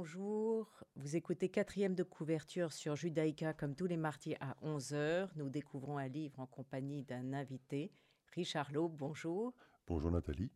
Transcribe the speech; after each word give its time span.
Bonjour. 0.00 0.84
Vous 0.94 1.16
écoutez 1.16 1.48
quatrième 1.48 1.96
de 1.96 2.04
couverture 2.04 2.72
sur 2.72 2.94
Judaïka 2.94 3.52
comme 3.52 3.74
tous 3.74 3.86
les 3.86 3.96
mardis 3.96 4.36
à 4.38 4.54
11h. 4.62 5.28
Nous 5.34 5.48
découvrons 5.48 5.98
un 5.98 6.06
livre 6.06 6.38
en 6.38 6.46
compagnie 6.46 7.02
d'un 7.02 7.32
invité, 7.32 7.90
Richard 8.32 8.70
Laube, 8.70 8.94
bonjour. 8.96 9.52
Bonjour 9.88 10.12
Nathalie. 10.12 10.52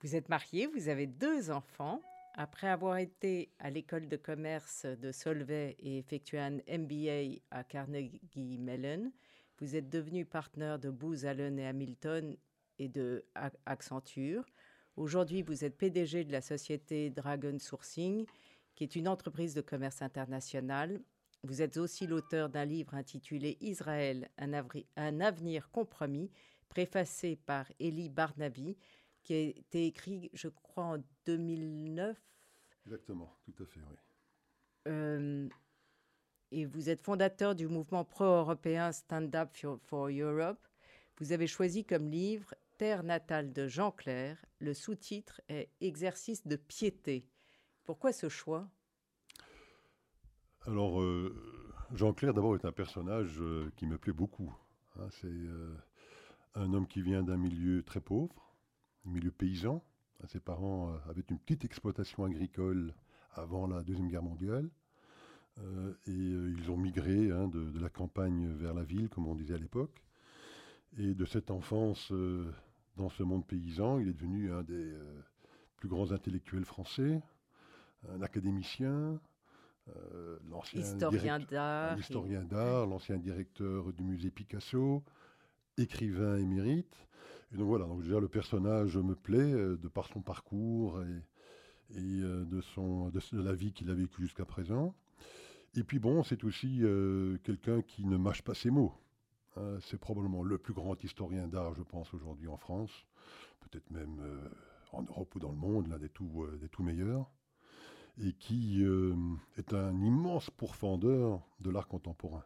Vous 0.00 0.14
êtes 0.14 0.28
marié, 0.28 0.68
vous 0.68 0.88
avez 0.88 1.08
deux 1.08 1.50
enfants. 1.50 2.00
Après 2.34 2.68
avoir 2.68 2.98
été 2.98 3.50
à 3.58 3.68
l'école 3.68 4.06
de 4.06 4.16
commerce 4.16 4.86
de 4.86 5.10
Solvay 5.10 5.74
et 5.80 5.98
effectué 5.98 6.38
un 6.38 6.58
MBA 6.68 7.40
à 7.50 7.64
Carnegie 7.64 8.58
Mellon, 8.60 9.10
vous 9.58 9.74
êtes 9.74 9.88
devenu 9.88 10.24
partenaire 10.24 10.78
de 10.78 10.90
Booz 10.90 11.26
Allen 11.26 11.58
et 11.58 11.66
Hamilton 11.66 12.36
et 12.78 12.88
de 12.88 13.24
Accenture. 13.64 14.44
Aujourd'hui, 14.96 15.42
vous 15.42 15.62
êtes 15.62 15.76
PDG 15.76 16.24
de 16.24 16.32
la 16.32 16.40
société 16.40 17.10
Dragon 17.10 17.58
Sourcing, 17.58 18.24
qui 18.74 18.84
est 18.84 18.96
une 18.96 19.08
entreprise 19.08 19.52
de 19.52 19.60
commerce 19.60 20.00
international. 20.00 21.02
Vous 21.42 21.60
êtes 21.60 21.76
aussi 21.76 22.06
l'auteur 22.06 22.48
d'un 22.48 22.64
livre 22.64 22.94
intitulé 22.94 23.58
Israël, 23.60 24.30
un, 24.38 25.20
avenir 25.20 25.70
compromis, 25.70 26.30
préfacé 26.70 27.36
par 27.36 27.66
Elie 27.78 28.08
Barnaby, 28.08 28.78
qui 29.22 29.34
a 29.34 29.40
été 29.40 29.86
écrit, 29.86 30.30
je 30.32 30.48
crois, 30.48 30.84
en 30.84 31.04
2009. 31.26 32.16
Exactement, 32.86 33.36
tout 33.44 33.62
à 33.62 33.66
fait, 33.66 33.80
oui. 33.80 33.96
Euh, 34.88 35.48
et 36.52 36.64
vous 36.64 36.88
êtes 36.88 37.02
fondateur 37.02 37.54
du 37.54 37.68
mouvement 37.68 38.04
pro-européen 38.04 38.92
Stand 38.92 39.34
Up 39.34 39.50
for 39.84 40.08
Europe. 40.08 40.66
Vous 41.18 41.32
avez 41.32 41.46
choisi 41.46 41.84
comme 41.84 42.08
livre 42.08 42.54
terre 42.76 43.02
natale 43.02 43.52
de 43.52 43.66
Jean 43.66 43.90
Clair. 43.90 44.44
Le 44.58 44.74
sous-titre 44.74 45.40
est 45.48 45.70
Exercice 45.80 46.46
de 46.46 46.56
piété. 46.56 47.26
Pourquoi 47.84 48.12
ce 48.12 48.28
choix? 48.28 48.68
Alors, 50.66 51.00
euh, 51.00 51.34
Jean 51.94 52.12
Clair, 52.12 52.34
d'abord, 52.34 52.54
est 52.54 52.64
un 52.64 52.72
personnage 52.72 53.40
euh, 53.40 53.70
qui 53.76 53.86
me 53.86 53.98
plaît 53.98 54.12
beaucoup. 54.12 54.54
Hein. 54.98 55.06
c'est 55.10 55.26
euh, 55.26 55.74
un 56.54 56.72
homme 56.72 56.86
qui 56.86 57.02
vient 57.02 57.22
d'un 57.22 57.36
milieu 57.36 57.82
très 57.82 58.00
pauvre, 58.00 58.34
un 59.06 59.10
milieu 59.10 59.30
paysan. 59.30 59.82
Ses 60.26 60.40
parents 60.40 60.94
avaient 61.10 61.24
une 61.28 61.38
petite 61.38 61.66
exploitation 61.66 62.24
agricole 62.24 62.94
avant 63.32 63.66
la 63.66 63.82
Deuxième 63.82 64.08
Guerre 64.08 64.22
mondiale. 64.22 64.70
et 65.58 66.10
ils 66.10 66.70
ont 66.70 66.78
migré 66.78 67.30
hein, 67.30 67.48
de, 67.48 67.70
de, 67.70 67.78
la 67.78 67.90
campagne 67.90 68.50
vers 68.54 68.72
la 68.72 68.82
ville, 68.82 69.10
comme 69.10 69.26
on 69.26 69.34
disait 69.34 69.54
à 69.54 69.58
l'époque. 69.58 70.02
Et 70.96 71.14
de 71.14 71.26
cette 71.26 71.50
enfance 71.50 72.10
dans 72.96 73.08
ce 73.08 73.22
monde 73.22 73.46
paysan. 73.46 73.98
Il 73.98 74.08
est 74.08 74.12
devenu 74.12 74.52
un 74.52 74.62
des 74.62 74.74
euh, 74.74 75.22
plus 75.76 75.88
grands 75.88 76.12
intellectuels 76.12 76.64
français, 76.64 77.20
un 78.08 78.22
académicien, 78.22 79.20
euh, 79.88 80.38
l'ancien 80.48 80.80
historien 80.80 81.38
d'art, 81.38 81.98
historien 81.98 82.42
d'art, 82.42 82.86
l'ancien 82.86 83.18
directeur 83.18 83.92
du 83.92 84.02
musée 84.02 84.30
Picasso, 84.30 85.04
écrivain 85.76 86.38
émérite. 86.38 86.96
Et 87.52 87.56
donc 87.56 87.68
voilà, 87.68 87.86
donc 87.86 88.02
déjà 88.02 88.18
le 88.18 88.28
personnage 88.28 88.96
me 88.96 89.14
plaît 89.14 89.38
euh, 89.38 89.76
de 89.76 89.88
par 89.88 90.08
son 90.08 90.20
parcours 90.20 91.00
et, 91.02 91.96
et 91.98 92.20
de, 92.20 92.60
son, 92.74 93.10
de, 93.10 93.20
la 93.40 93.54
vie 93.54 93.72
qu'il 93.72 93.90
a 93.90 93.94
vécue 93.94 94.22
jusqu'à 94.22 94.44
présent. 94.44 94.94
Et 95.76 95.84
puis 95.84 95.98
bon, 95.98 96.24
c'est 96.24 96.42
aussi 96.42 96.82
quelqu'un 97.44 97.82
qui 97.82 98.04
ne 98.06 98.16
mâche 98.16 98.42
pas 98.42 98.54
ses 98.54 98.70
mots. 98.70 98.94
Hein, 99.56 99.78
c'est 99.80 99.98
probablement 99.98 100.42
le 100.42 100.58
plus 100.58 100.74
grand 100.74 101.02
historien 101.02 101.48
d'art, 101.48 101.74
je 101.74 101.82
pense, 101.82 102.12
aujourd'hui 102.12 102.48
en 102.48 102.56
France, 102.56 102.90
peut-être 103.60 103.90
même 103.90 104.20
euh, 104.20 104.48
en 104.92 105.02
Europe 105.02 105.34
ou 105.34 105.38
dans 105.38 105.50
le 105.50 105.56
monde, 105.56 105.88
l'un 105.88 105.98
des 105.98 106.10
tout, 106.10 106.44
euh, 106.44 106.82
meilleurs, 106.82 107.30
et 108.18 108.32
qui 108.34 108.82
euh, 108.82 109.14
est 109.56 109.72
un 109.72 109.94
immense 110.02 110.50
pourfendeur 110.50 111.40
de 111.60 111.70
l'art 111.70 111.88
contemporain. 111.88 112.44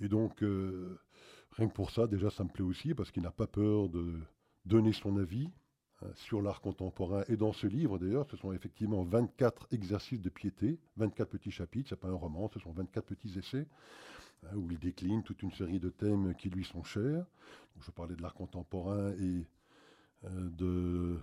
et 0.00 0.08
donc, 0.08 0.40
rien 0.40 1.68
que 1.68 1.74
pour 1.74 1.90
ça, 1.90 2.06
déjà, 2.06 2.30
ça 2.30 2.44
me 2.44 2.48
plaît 2.48 2.64
aussi, 2.64 2.94
parce 2.94 3.10
qu'il 3.10 3.22
n'a 3.22 3.30
pas 3.30 3.46
peur 3.46 3.88
de 3.88 4.18
donner 4.64 4.92
son 4.92 5.18
avis 5.18 5.50
sur 6.14 6.40
l'art 6.40 6.62
contemporain. 6.62 7.24
Et 7.28 7.36
dans 7.36 7.52
ce 7.52 7.66
livre, 7.66 7.98
d'ailleurs, 7.98 8.26
ce 8.30 8.36
sont 8.38 8.52
effectivement 8.52 9.04
24 9.04 9.68
exercices 9.72 10.22
de 10.22 10.30
piété, 10.30 10.78
24 10.96 11.28
petits 11.28 11.50
chapitres, 11.50 11.90
ce 11.90 11.94
n'est 11.94 12.00
pas 12.00 12.08
un 12.08 12.14
roman, 12.14 12.48
ce 12.48 12.58
sont 12.58 12.72
24 12.72 13.04
petits 13.04 13.38
essais 13.38 13.66
où 14.54 14.70
il 14.70 14.78
décline 14.78 15.22
toute 15.22 15.42
une 15.42 15.52
série 15.52 15.80
de 15.80 15.90
thèmes 15.90 16.34
qui 16.36 16.48
lui 16.48 16.64
sont 16.64 16.84
chers. 16.84 17.26
je 17.80 17.90
parlais 17.90 18.14
de 18.14 18.22
l'art 18.22 18.34
contemporain 18.34 19.12
et 19.12 19.46
euh, 20.24 20.48
de 20.50 21.18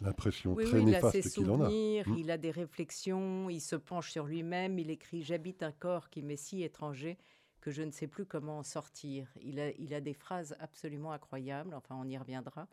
l'impression 0.00 0.54
très 0.54 0.82
néfaste 0.82 1.30
qu'il 1.30 1.50
en 1.50 1.60
a. 1.60 1.68
Hmm. 1.68 2.16
Il 2.16 2.30
a 2.30 2.38
des 2.38 2.50
réflexions, 2.50 3.50
il 3.50 3.60
se 3.60 3.76
penche 3.76 4.10
sur 4.10 4.26
lui-même, 4.26 4.78
il 4.78 4.90
écrit 4.90 5.22
J'habite 5.22 5.62
un 5.62 5.72
corps 5.72 6.10
qui 6.10 6.22
m'est 6.22 6.36
si 6.36 6.62
étranger 6.62 7.18
que 7.60 7.70
je 7.70 7.82
ne 7.82 7.90
sais 7.90 8.06
plus 8.06 8.24
comment 8.24 8.58
en 8.58 8.62
sortir. 8.62 9.28
Il 9.42 9.60
a, 9.60 9.70
il 9.72 9.92
a 9.92 10.00
des 10.00 10.14
phrases 10.14 10.56
absolument 10.60 11.12
incroyables, 11.12 11.74
enfin 11.74 11.96
on 11.98 12.08
y 12.08 12.16
reviendra. 12.16 12.66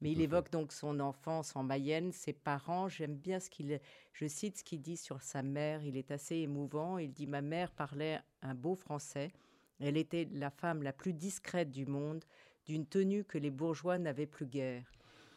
Mais 0.00 0.12
il 0.12 0.20
évoque 0.20 0.50
donc 0.50 0.72
son 0.72 0.98
enfance 1.00 1.54
en 1.54 1.62
Mayenne, 1.62 2.12
ses 2.12 2.32
parents. 2.32 2.88
J'aime 2.88 3.16
bien 3.16 3.38
ce 3.38 3.50
qu'il. 3.50 3.80
Je 4.12 4.26
cite 4.26 4.58
ce 4.58 4.64
qu'il 4.64 4.80
dit 4.80 4.96
sur 4.96 5.20
sa 5.20 5.42
mère. 5.42 5.84
Il 5.84 5.96
est 5.96 6.10
assez 6.10 6.36
émouvant. 6.36 6.98
Il 6.98 7.12
dit 7.12 7.26
Ma 7.26 7.42
mère 7.42 7.70
parlait 7.70 8.18
un 8.42 8.54
beau 8.54 8.74
français. 8.74 9.30
Elle 9.78 9.96
était 9.96 10.28
la 10.32 10.50
femme 10.50 10.82
la 10.82 10.92
plus 10.92 11.12
discrète 11.12 11.70
du 11.70 11.86
monde, 11.86 12.24
d'une 12.66 12.86
tenue 12.86 13.24
que 13.24 13.38
les 13.38 13.50
bourgeois 13.50 13.98
n'avaient 13.98 14.26
plus 14.26 14.46
guère. 14.46 14.90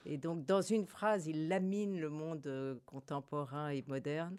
Et 0.05 0.17
donc, 0.17 0.45
dans 0.45 0.61
une 0.61 0.85
phrase, 0.85 1.27
il 1.27 1.47
lamine 1.47 1.99
le 1.99 2.09
monde 2.09 2.45
euh, 2.47 2.75
contemporain 2.85 3.69
et 3.69 3.83
moderne. 3.87 4.37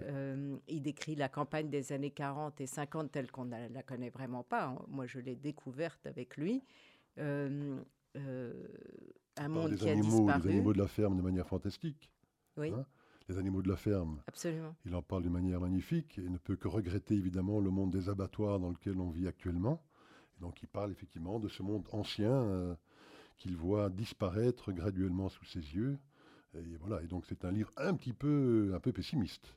Euh, 0.00 0.56
il 0.68 0.82
décrit 0.82 1.16
la 1.16 1.28
campagne 1.28 1.68
des 1.70 1.92
années 1.92 2.10
40 2.10 2.60
et 2.60 2.66
50 2.66 3.10
telle 3.10 3.30
qu'on 3.30 3.46
ne 3.46 3.68
la 3.68 3.82
connaît 3.82 4.10
vraiment 4.10 4.44
pas. 4.44 4.66
Hein. 4.66 4.78
Moi, 4.88 5.06
je 5.06 5.18
l'ai 5.18 5.34
découverte 5.34 6.06
avec 6.06 6.36
lui. 6.36 6.62
Euh, 7.18 7.82
un 8.14 9.48
monde 9.48 9.76
qui 9.76 9.88
animaux, 9.88 10.28
a 10.28 10.34
disparu. 10.34 10.48
Les 10.48 10.54
animaux 10.54 10.72
de 10.72 10.78
la 10.78 10.88
ferme 10.88 11.16
de 11.16 11.22
manière 11.22 11.46
fantastique. 11.46 12.10
Oui. 12.56 12.70
Hein. 12.70 12.84
les 13.28 13.38
animaux 13.38 13.62
de 13.62 13.68
la 13.68 13.76
ferme. 13.76 14.22
Absolument. 14.26 14.76
Il 14.84 14.94
en 14.94 15.02
parle 15.02 15.22
d'une 15.22 15.32
manière 15.32 15.60
magnifique 15.60 16.18
et 16.18 16.28
ne 16.28 16.36
peut 16.36 16.56
que 16.56 16.68
regretter 16.68 17.14
évidemment 17.14 17.60
le 17.60 17.70
monde 17.70 17.90
des 17.90 18.08
abattoirs 18.10 18.60
dans 18.60 18.68
lequel 18.68 19.00
on 19.00 19.08
vit 19.08 19.26
actuellement. 19.26 19.82
Et 20.36 20.40
donc 20.40 20.62
il 20.62 20.68
parle 20.68 20.90
effectivement 20.90 21.38
de 21.38 21.48
ce 21.48 21.62
monde 21.62 21.88
ancien 21.92 22.30
euh, 22.30 22.74
qu'il 23.38 23.56
voit 23.56 23.88
disparaître 23.88 24.72
graduellement 24.72 25.28
sous 25.30 25.46
ses 25.46 25.60
yeux. 25.60 25.98
Et 26.54 26.76
voilà. 26.80 27.02
Et 27.02 27.06
donc 27.06 27.24
c'est 27.26 27.44
un 27.46 27.52
livre 27.52 27.72
un 27.78 27.94
petit 27.94 28.12
peu, 28.12 28.72
un 28.74 28.80
peu 28.80 28.92
pessimiste 28.92 29.54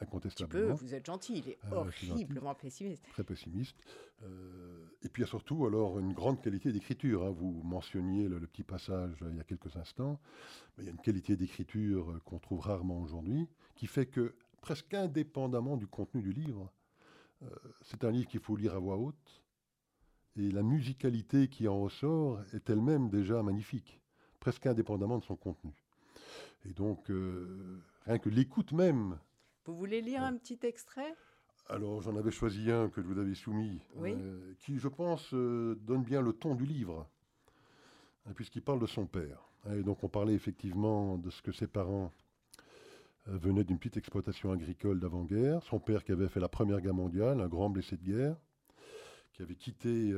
incontestablement. 0.00 0.74
vous 0.74 0.94
êtes 0.94 1.06
gentil, 1.06 1.38
il 1.38 1.48
est 1.50 1.58
ah, 1.64 1.74
horriblement 1.76 2.54
pessimiste. 2.54 3.04
Très 3.10 3.24
pessimiste. 3.24 3.76
Euh, 4.22 4.86
et 5.02 5.08
puis 5.08 5.22
il 5.22 5.26
y 5.26 5.28
a 5.28 5.30
surtout 5.30 5.66
alors 5.66 5.98
une 5.98 6.12
grande 6.12 6.40
qualité 6.40 6.72
d'écriture. 6.72 7.24
Hein. 7.24 7.30
Vous 7.30 7.62
mentionniez 7.64 8.28
le, 8.28 8.40
petit 8.40 8.62
passage 8.62 9.22
euh, 9.22 9.28
il 9.30 9.36
y 9.36 9.40
a 9.40 9.44
quelques 9.44 9.76
instants. 9.76 10.20
Mais 10.76 10.84
il 10.84 10.86
y 10.86 10.88
a 10.90 10.92
une 10.92 11.00
qualité 11.00 11.36
d'écriture 11.36 12.10
euh, 12.10 12.20
qu'on 12.24 12.38
trouve 12.38 12.60
rarement 12.60 13.00
aujourd'hui, 13.00 13.48
qui 13.74 13.86
fait 13.86 14.06
que 14.06 14.34
presque 14.60 14.92
indépendamment 14.92 15.76
du 15.76 15.86
contenu 15.86 16.22
du 16.22 16.32
livre, 16.32 16.70
c'est 17.80 18.04
un 18.04 18.10
livre 18.10 18.28
qu'il 18.28 18.40
faut 18.40 18.54
lire 18.54 18.74
à 18.74 18.78
voix 18.78 18.98
haute. 18.98 19.42
Et 20.36 20.50
la 20.50 20.62
musicalité 20.62 21.48
qui 21.48 21.66
en 21.66 21.80
ressort 21.80 22.38
est 22.52 22.68
elle-même 22.68 23.08
déjà 23.08 23.42
magnifique, 23.42 23.98
presque 24.40 24.66
indépendamment 24.66 25.16
de 25.16 25.24
son 25.24 25.36
contenu. 25.36 25.72
Et 26.66 26.74
donc, 26.74 27.10
rien 28.04 28.18
que 28.18 28.28
l'écoute 28.28 28.72
même 28.72 29.18
vous 29.64 29.76
voulez 29.76 30.00
lire 30.00 30.22
un 30.22 30.36
petit 30.36 30.58
extrait? 30.62 31.14
Alors 31.70 32.02
j'en 32.02 32.16
avais 32.16 32.30
choisi 32.30 32.70
un 32.70 32.88
que 32.88 33.00
je 33.00 33.06
vous 33.06 33.18
avais 33.18 33.34
soumis, 33.34 33.80
euh, 34.02 34.54
qui 34.58 34.78
je 34.78 34.88
pense 34.88 35.32
euh, 35.32 35.76
donne 35.82 36.02
bien 36.02 36.20
le 36.20 36.32
ton 36.32 36.54
du 36.54 36.66
livre, 36.66 37.06
hein, 38.26 38.32
puisqu'il 38.34 38.62
parle 38.62 38.80
de 38.80 38.86
son 38.86 39.06
père. 39.06 39.48
Hein, 39.64 39.76
et 39.76 39.82
donc 39.82 40.02
on 40.02 40.08
parlait 40.08 40.34
effectivement 40.34 41.16
de 41.16 41.30
ce 41.30 41.42
que 41.42 41.52
ses 41.52 41.66
parents 41.66 42.12
euh, 43.28 43.38
venaient 43.38 43.64
d'une 43.64 43.78
petite 43.78 43.96
exploitation 43.96 44.52
agricole 44.52 44.98
d'avant-guerre. 44.98 45.62
Son 45.62 45.78
père 45.78 46.04
qui 46.04 46.12
avait 46.12 46.28
fait 46.28 46.40
la 46.40 46.48
Première 46.48 46.80
Guerre 46.80 46.94
mondiale, 46.94 47.40
un 47.40 47.48
grand 47.48 47.70
blessé 47.70 47.96
de 47.96 48.04
guerre, 48.04 48.36
qui 49.32 49.42
avait 49.42 49.54
quitté 49.54 50.12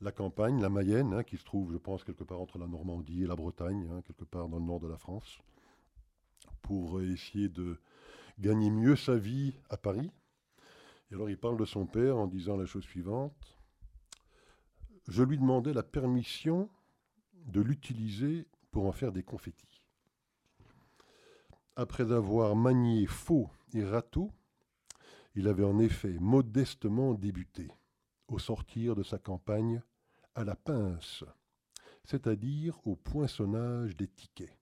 la 0.00 0.10
campagne, 0.10 0.60
la 0.60 0.68
Mayenne, 0.68 1.14
hein, 1.14 1.22
qui 1.22 1.36
se 1.36 1.44
trouve, 1.44 1.72
je 1.72 1.78
pense, 1.78 2.02
quelque 2.02 2.24
part 2.24 2.40
entre 2.40 2.58
la 2.58 2.66
Normandie 2.66 3.22
et 3.22 3.26
la 3.26 3.36
Bretagne, 3.36 3.88
quelque 4.04 4.24
part 4.24 4.48
dans 4.48 4.58
le 4.58 4.64
nord 4.64 4.80
de 4.80 4.88
la 4.88 4.96
France, 4.96 5.38
pour 6.62 7.00
essayer 7.00 7.48
de 7.48 7.78
gagner 8.40 8.70
mieux 8.70 8.96
sa 8.96 9.16
vie 9.16 9.54
à 9.70 9.76
Paris. 9.76 10.10
Et 11.12 11.14
alors 11.14 11.28
il 11.28 11.36
parle 11.36 11.58
de 11.58 11.66
son 11.66 11.84
père 11.84 12.16
en 12.16 12.26
disant 12.26 12.56
la 12.56 12.64
chose 12.64 12.84
suivante. 12.84 13.58
Je 15.08 15.22
lui 15.22 15.36
demandais 15.36 15.74
la 15.74 15.82
permission 15.82 16.70
de 17.34 17.60
l'utiliser 17.60 18.46
pour 18.70 18.86
en 18.86 18.92
faire 18.92 19.12
des 19.12 19.22
confettis. 19.22 19.82
Après 21.76 22.12
avoir 22.12 22.56
manié 22.56 23.06
faux 23.06 23.50
et 23.74 23.84
râteau, 23.84 24.32
il 25.34 25.48
avait 25.48 25.64
en 25.64 25.78
effet 25.80 26.16
modestement 26.18 27.12
débuté, 27.12 27.70
au 28.28 28.38
sortir 28.38 28.94
de 28.94 29.02
sa 29.02 29.18
campagne, 29.18 29.82
à 30.34 30.44
la 30.44 30.56
pince, 30.56 31.24
c'est-à-dire 32.04 32.80
au 32.86 32.96
poinçonnage 32.96 33.98
des 33.98 34.08
tickets. 34.08 34.58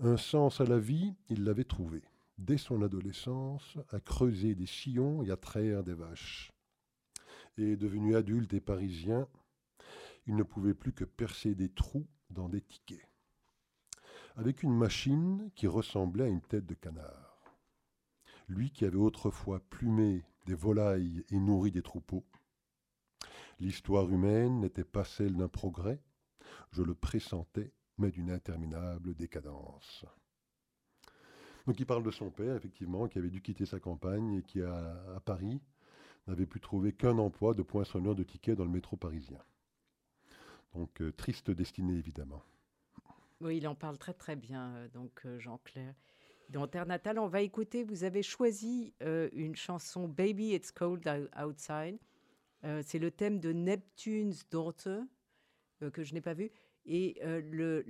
Un 0.00 0.16
sens 0.16 0.60
à 0.60 0.64
la 0.64 0.80
vie, 0.80 1.14
il 1.28 1.44
l'avait 1.44 1.62
trouvé, 1.62 2.02
dès 2.38 2.58
son 2.58 2.82
adolescence, 2.82 3.78
à 3.90 4.00
creuser 4.00 4.54
des 4.54 4.66
sillons 4.66 5.22
et 5.22 5.30
à 5.30 5.36
traire 5.36 5.84
des 5.84 5.94
vaches. 5.94 6.52
Et 7.56 7.76
devenu 7.76 8.16
adulte 8.16 8.54
et 8.54 8.60
parisien, 8.60 9.28
il 10.26 10.36
ne 10.36 10.42
pouvait 10.42 10.74
plus 10.74 10.92
que 10.92 11.04
percer 11.04 11.54
des 11.54 11.68
trous 11.68 12.06
dans 12.30 12.48
des 12.48 12.60
tickets. 12.60 13.08
Avec 14.36 14.62
une 14.62 14.76
machine 14.76 15.50
qui 15.54 15.66
ressemblait 15.66 16.24
à 16.24 16.28
une 16.28 16.40
tête 16.40 16.66
de 16.66 16.74
canard. 16.74 17.52
Lui 18.48 18.70
qui 18.70 18.84
avait 18.84 18.96
autrefois 18.96 19.60
plumé 19.60 20.24
des 20.46 20.54
volailles 20.54 21.24
et 21.30 21.38
nourri 21.38 21.70
des 21.70 21.82
troupeaux. 21.82 22.24
L'histoire 23.60 24.08
humaine 24.08 24.60
n'était 24.60 24.84
pas 24.84 25.04
celle 25.04 25.36
d'un 25.36 25.48
progrès, 25.48 26.02
je 26.72 26.82
le 26.82 26.94
pressentais, 26.94 27.72
mais 27.98 28.10
d'une 28.10 28.30
interminable 28.30 29.14
décadence. 29.14 30.04
Donc 31.66 31.78
il 31.78 31.86
parle 31.86 32.02
de 32.02 32.10
son 32.10 32.30
père, 32.30 32.56
effectivement, 32.56 33.08
qui 33.08 33.18
avait 33.18 33.30
dû 33.30 33.40
quitter 33.40 33.66
sa 33.66 33.78
campagne 33.78 34.34
et 34.34 34.42
qui, 34.42 34.60
à, 34.60 35.20
Paris, 35.24 35.60
n'avait 36.26 36.46
pu 36.46 36.60
trouver 36.60 36.92
qu'un 36.92 37.18
emploi 37.18 37.54
de 37.54 37.62
poinçonneur 37.62 38.14
de 38.14 38.22
tickets 38.22 38.56
dans 38.56 38.64
le 38.64 38.70
métro 38.70 38.96
parisien. 38.96 39.38
Donc 40.74 41.00
euh, 41.00 41.12
triste 41.12 41.50
destinée, 41.50 41.98
évidemment. 41.98 42.42
Oui, 43.40 43.58
il 43.58 43.68
en 43.68 43.74
parle 43.74 43.98
très 43.98 44.14
très 44.14 44.36
bien, 44.36 44.74
euh, 44.74 44.88
donc 44.88 45.22
euh, 45.24 45.38
Jean-Claire. 45.38 45.94
Dans 46.48 46.66
Terre 46.66 46.86
Natale, 46.86 47.18
on 47.18 47.28
va 47.28 47.40
écouter, 47.40 47.82
vous 47.82 48.04
avez 48.04 48.22
choisi 48.22 48.92
une 49.00 49.56
chanson 49.56 50.06
Baby 50.06 50.52
It's 50.52 50.70
Cold 50.70 51.08
Outside. 51.42 51.98
C'est 52.82 52.98
le 52.98 53.10
thème 53.10 53.40
de 53.40 53.52
Neptune's 53.52 54.46
Daughter, 54.50 54.98
que 55.94 56.04
je 56.04 56.12
n'ai 56.12 56.20
pas 56.20 56.34
vu. 56.34 56.50
Et 56.84 57.18
le, 57.22 57.86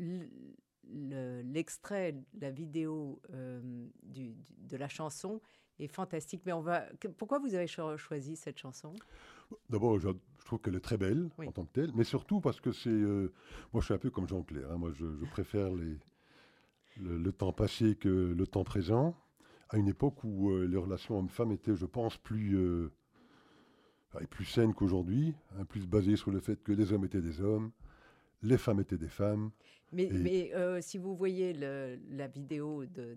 l'extrait, 0.89 2.15
la 2.41 2.51
vidéo 2.51 3.21
du, 4.03 4.35
de 4.69 4.77
la 4.77 4.89
chanson 4.89 5.41
est 5.79 5.89
fantastique. 5.89 6.43
Mais 6.47 6.53
on 6.53 6.61
va. 6.61 6.85
Pourquoi 7.19 7.39
vous 7.39 7.55
avez 7.55 7.67
choisi 7.67 8.37
cette 8.37 8.59
chanson? 8.59 8.95
D'abord, 9.69 9.99
je, 9.99 10.09
trouve 10.45 10.61
qu'elle 10.61 10.77
est 10.77 10.81
très 10.81 10.97
belle 10.97 11.31
en 11.39 11.53
tant 11.53 11.65
que 11.65 11.73
telle, 11.73 11.93
mais 11.95 12.05
surtout 12.05 12.41
parce 12.41 12.61
que 12.61 12.73
c'est. 12.73 12.91
Euh, 12.91 13.33
moi, 13.73 13.81
je 13.81 13.87
suis 13.87 13.95
un 13.95 13.99
peu 13.99 14.11
comme 14.11 14.29
Jean-Claire. 14.29 14.71
Hein. 14.71 14.79
moi, 14.79 14.91
je, 14.93 15.07
préfère 15.31 15.71
les, 15.71 15.99
le, 17.01 17.33
temps 17.33 17.53
passé 17.53 17.97
que 17.97 18.09
le 18.09 18.47
temps 18.47 18.65
présent, 18.65 19.15
à 19.69 19.77
une 19.77 19.89
époque 19.89 20.25
où 20.25 20.51
euh, 20.51 20.67
les 20.67 20.77
relations 20.77 21.19
hommes-femmes 21.19 21.53
étaient, 21.53 21.77
je 21.77 21.87
pense, 21.87 22.17
plus. 22.17 22.57
Euh, 22.57 22.93
plus 24.29 24.45
saines 24.45 24.75
qu'aujourd'hui, 24.75 25.35
hein, 25.59 25.65
plus 25.65 25.87
basées 25.87 26.17
sur 26.17 26.31
le 26.31 26.39
fait 26.39 26.63
que 26.63 26.73
les 26.73 26.93
hommes 26.93 27.07
étaient 27.07 27.23
des 27.23 27.41
hommes, 27.41 27.71
les 28.43 28.59
femmes 28.59 28.81
étaient 28.81 28.99
des 28.99 29.09
femmes. 29.09 29.51
Mais, 29.93 30.09
mais 30.11 30.51
si 30.81 30.99
vous 30.99 31.15
voyez 31.15 31.53
la 31.53 32.27
vidéo 32.27 32.87
de, 32.87 33.17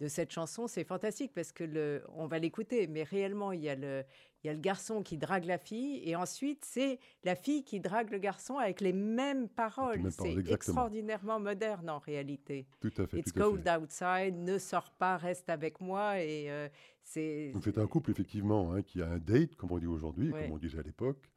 de 0.00 0.08
cette 0.08 0.30
chanson, 0.30 0.66
c'est 0.66 0.84
fantastique 0.84 1.32
parce 1.34 1.52
que 1.52 1.64
le, 1.64 2.02
on 2.14 2.26
va 2.26 2.38
l'écouter, 2.38 2.86
mais 2.86 3.02
réellement 3.02 3.52
il 3.52 3.62
y 3.62 3.68
a 3.68 3.74
le, 3.74 4.04
il 4.42 4.46
y 4.46 4.50
a 4.50 4.52
le 4.52 4.60
garçon 4.60 5.02
qui 5.02 5.16
drague 5.16 5.46
la 5.46 5.58
fille 5.58 6.02
et 6.04 6.14
ensuite 6.16 6.64
c'est 6.64 6.98
la 7.24 7.34
fille 7.34 7.64
qui 7.64 7.80
drague 7.80 8.10
le 8.10 8.18
garçon 8.18 8.58
avec 8.58 8.80
les 8.80 8.92
mêmes 8.92 9.48
paroles. 9.48 10.10
C'est 10.10 10.36
extraordinairement 10.50 11.40
moderne 11.40 11.88
en 11.88 11.98
réalité. 11.98 12.66
Tout 12.80 12.92
à 12.98 13.06
fait. 13.06 13.18
It's 13.18 13.32
cold 13.32 13.66
outside, 13.68 14.36
ne 14.36 14.58
sors 14.58 14.90
pas, 14.92 15.16
reste 15.16 15.48
avec 15.48 15.80
moi 15.80 16.20
et 16.20 16.50
euh, 16.50 16.68
c'est. 17.02 17.52
Donc 17.52 17.64
c'est 17.64 17.78
un 17.78 17.86
couple 17.86 18.10
effectivement 18.10 18.72
hein, 18.74 18.82
qui 18.82 19.00
a 19.00 19.08
un 19.08 19.18
date 19.18 19.56
comme 19.56 19.72
on 19.72 19.78
dit 19.78 19.86
aujourd'hui, 19.86 20.30
comme 20.30 20.52
on 20.52 20.58
disait 20.58 20.78
à 20.78 20.82
l'époque, 20.82 21.30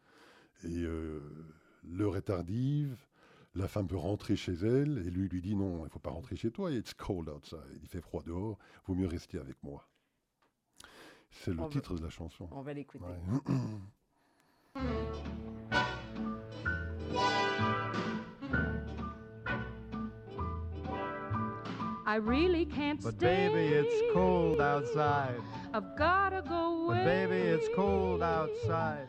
et 0.65 0.83
euh, 0.83 1.21
l'heure 1.83 2.17
est 2.17 2.23
tardive 2.23 2.97
la 3.55 3.67
femme 3.67 3.87
peut 3.87 3.97
rentrer 3.97 4.35
chez 4.35 4.53
elle 4.53 5.03
et 5.05 5.09
lui 5.09 5.27
lui 5.27 5.41
dit 5.41 5.55
non, 5.55 5.79
il 5.79 5.83
ne 5.85 5.89
faut 5.89 5.99
pas 5.99 6.11
rentrer 6.11 6.35
chez 6.35 6.51
toi, 6.51 6.71
it's 6.71 6.93
cold 6.93 7.29
outside, 7.29 7.79
il 7.81 7.87
fait 7.87 8.01
froid 8.01 8.23
dehors, 8.23 8.57
vaut 8.85 8.95
mieux 8.95 9.07
rester 9.07 9.37
avec 9.39 9.61
moi. 9.63 9.87
C'est 11.31 11.53
le 11.53 11.67
titre 11.69 11.95
de 11.95 12.03
la 12.03 12.09
chanson. 12.09 12.47
On 12.51 12.61
va 12.61 12.73
l'écouter. 12.73 13.05
I 22.05 22.15
really 22.15 22.65
can't 22.65 22.99
but 23.03 23.13
stay. 23.13 23.49
baby, 23.49 23.75
it's 23.75 24.13
cold 24.13 24.59
outside. 24.59 25.39
I've 25.75 25.95
gotta 25.95 26.41
go 26.41 26.85
away. 26.85 26.97
But 26.97 27.05
baby, 27.05 27.35
it's 27.35 27.69
cold 27.75 28.23
outside. 28.23 29.07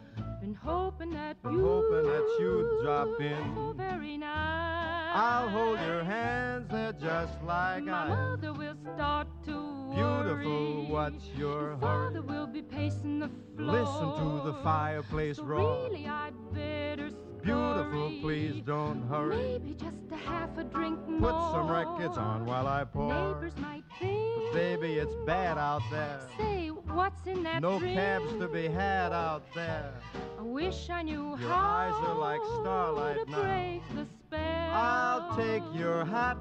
Been 0.51 0.59
hoping 0.65 1.11
that 1.13 1.41
Been 1.45 1.61
hoping 1.61 2.11
that 2.11 2.37
you'd 2.41 2.83
drop 2.83 3.21
in. 3.21 3.55
So 3.55 3.73
very 3.73 4.17
nice. 4.17 5.13
I'll 5.15 5.49
hold 5.49 5.79
your 5.79 6.03
hands, 6.03 6.67
they're 6.69 6.93
just 6.93 7.41
like 7.45 7.85
My 7.85 7.93
I. 7.93 8.09
mother 8.09 8.53
will 8.53 8.75
start 8.97 9.29
to 9.45 9.93
Beautiful, 9.95 10.75
worry. 10.83 10.87
what's 10.91 11.25
your 11.39 11.77
Father 11.81 12.15
hurry? 12.15 12.21
will 12.23 12.49
be 12.49 12.63
pacing 12.63 13.21
the 13.21 13.31
floor. 13.57 13.73
Listen 13.79 14.41
to 14.43 14.51
the 14.51 14.55
fireplace 14.65 15.37
so 15.37 15.45
roar. 15.45 15.89
Really, 15.89 16.09
I'd 16.09 16.35
better 16.53 17.11
Beautiful, 17.45 18.13
please 18.21 18.61
don't 18.67 19.07
hurry. 19.09 19.37
Maybe 19.37 19.75
just 19.75 19.97
a 20.11 20.17
half 20.17 20.59
a 20.59 20.65
drink 20.65 20.99
more. 21.09 21.31
Put 21.31 21.53
some 21.53 21.71
records 21.71 22.19
on 22.19 22.45
while 22.45 22.67
I 22.67 22.83
pour. 22.83 23.09
Neighbors 23.09 23.57
might 23.59 23.85
think. 24.01 24.30
Baby, 24.53 24.95
it's 24.95 25.15
bad 25.27 25.59
out 25.59 25.83
there. 25.91 26.21
Say, 26.39 26.69
what's 26.69 27.27
in 27.27 27.43
that 27.45 27.63
No 27.63 27.79
drink? 27.79 27.97
cabs 27.97 28.33
to 28.35 28.49
be 28.49 28.67
had 28.69 29.13
out 29.13 29.43
there. 29.55 29.93
I 30.39 30.43
wish 30.43 30.91
I 30.91 31.03
knew 31.03 31.29
Your 31.39 31.49
how 31.49 31.61
eyes 31.61 32.09
are 32.09 32.15
like 32.17 32.41
starlight 32.61 33.25
to 33.27 33.31
now. 33.31 33.43
break 33.43 33.83
the 33.95 34.07
spell. 34.07 34.71
I'll 34.75 35.37
take 35.37 35.63
your 35.75 36.05
hat. 36.05 36.37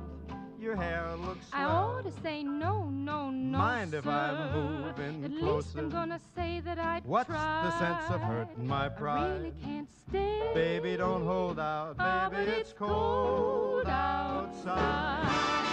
Your 0.59 0.75
hair 0.75 1.15
looks 1.17 1.47
swell. 1.49 1.61
I 1.61 1.63
ought 1.65 2.03
to 2.03 2.11
say 2.21 2.43
no, 2.43 2.89
no, 2.89 3.29
no. 3.29 3.57
Mind 3.57 3.93
if 3.93 4.03
sir. 4.03 4.09
I'm 4.09 4.51
moving 4.83 5.23
At 5.23 5.31
closer? 5.39 5.55
least 5.55 5.77
I'm 5.77 5.89
gonna 5.89 6.19
say 6.35 6.59
that 6.65 6.77
I 6.79 7.01
What's 7.05 7.29
tried. 7.29 7.63
the 7.65 7.79
sense 7.79 8.09
of 8.09 8.19
hurting 8.21 8.67
my 8.67 8.89
pride? 8.89 9.23
I 9.31 9.33
really 9.37 9.53
can't 9.63 9.87
stay. 10.09 10.51
Baby, 10.53 10.97
don't 10.97 11.23
hold 11.25 11.59
out. 11.59 11.95
Oh, 11.99 12.29
Baby, 12.29 12.45
but 12.45 12.53
it's 12.57 12.73
cold 12.73 13.87
outside. 13.87 14.75
I've 14.77 15.68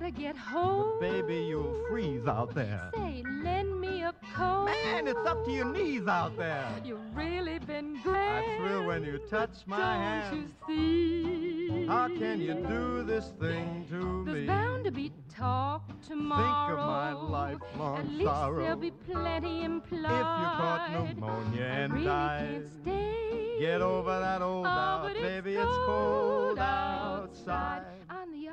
gotta 0.00 0.12
get 0.12 0.36
home. 0.36 0.98
But 1.00 1.10
baby, 1.10 1.36
you'll 1.48 1.84
freeze 1.88 2.26
out 2.26 2.54
there. 2.54 2.90
Say, 2.94 3.22
lend 3.42 3.80
me 3.80 4.02
a 4.02 4.14
coat. 4.34 4.66
Man, 4.66 5.06
it's 5.06 5.18
up 5.26 5.44
to 5.44 5.50
your 5.50 5.66
knees 5.66 6.06
out 6.06 6.36
there. 6.36 6.66
You've 6.84 6.98
really 7.14 7.58
been 7.60 8.00
great. 8.02 8.16
I 8.18 8.56
thrill 8.58 8.86
when 8.86 9.04
you 9.04 9.18
touch 9.30 9.50
my 9.66 9.76
Don't 9.76 9.86
hand. 9.86 10.36
you 10.36 10.48
see? 10.66 11.86
How 11.86 12.08
can 12.08 12.40
you 12.40 12.54
do 12.54 13.02
this 13.04 13.32
thing 13.40 13.86
to 13.90 14.24
There's 14.24 14.26
me? 14.26 14.32
There's 14.32 14.46
bound 14.46 14.84
to 14.84 14.90
be 14.90 15.12
talk 15.34 15.82
tomorrow. 16.06 16.68
Think 16.68 16.78
of 16.80 16.86
my 16.86 17.12
lifelong 17.12 17.98
At 17.98 18.08
least 18.12 18.24
sorrow. 18.30 18.62
there'll 18.62 18.76
be 18.76 18.90
plenty 18.90 19.64
implied. 19.64 20.04
If 20.04 20.10
you 20.10 20.46
caught 20.60 20.90
pneumonia 20.92 21.62
I 21.64 21.66
and 21.66 21.92
really 21.92 22.04
died, 22.06 22.48
can't 22.48 22.82
stay. 22.82 23.56
get 23.60 23.80
over 23.82 24.18
that 24.18 24.40
old 24.42 24.66
Oh, 24.66 24.68
doubt, 24.68 25.14
baby. 25.14 25.54
it's 25.54 25.62
It's 25.68 25.76
cold 25.86 26.56
cold 26.56 26.58
outside. 26.58 27.82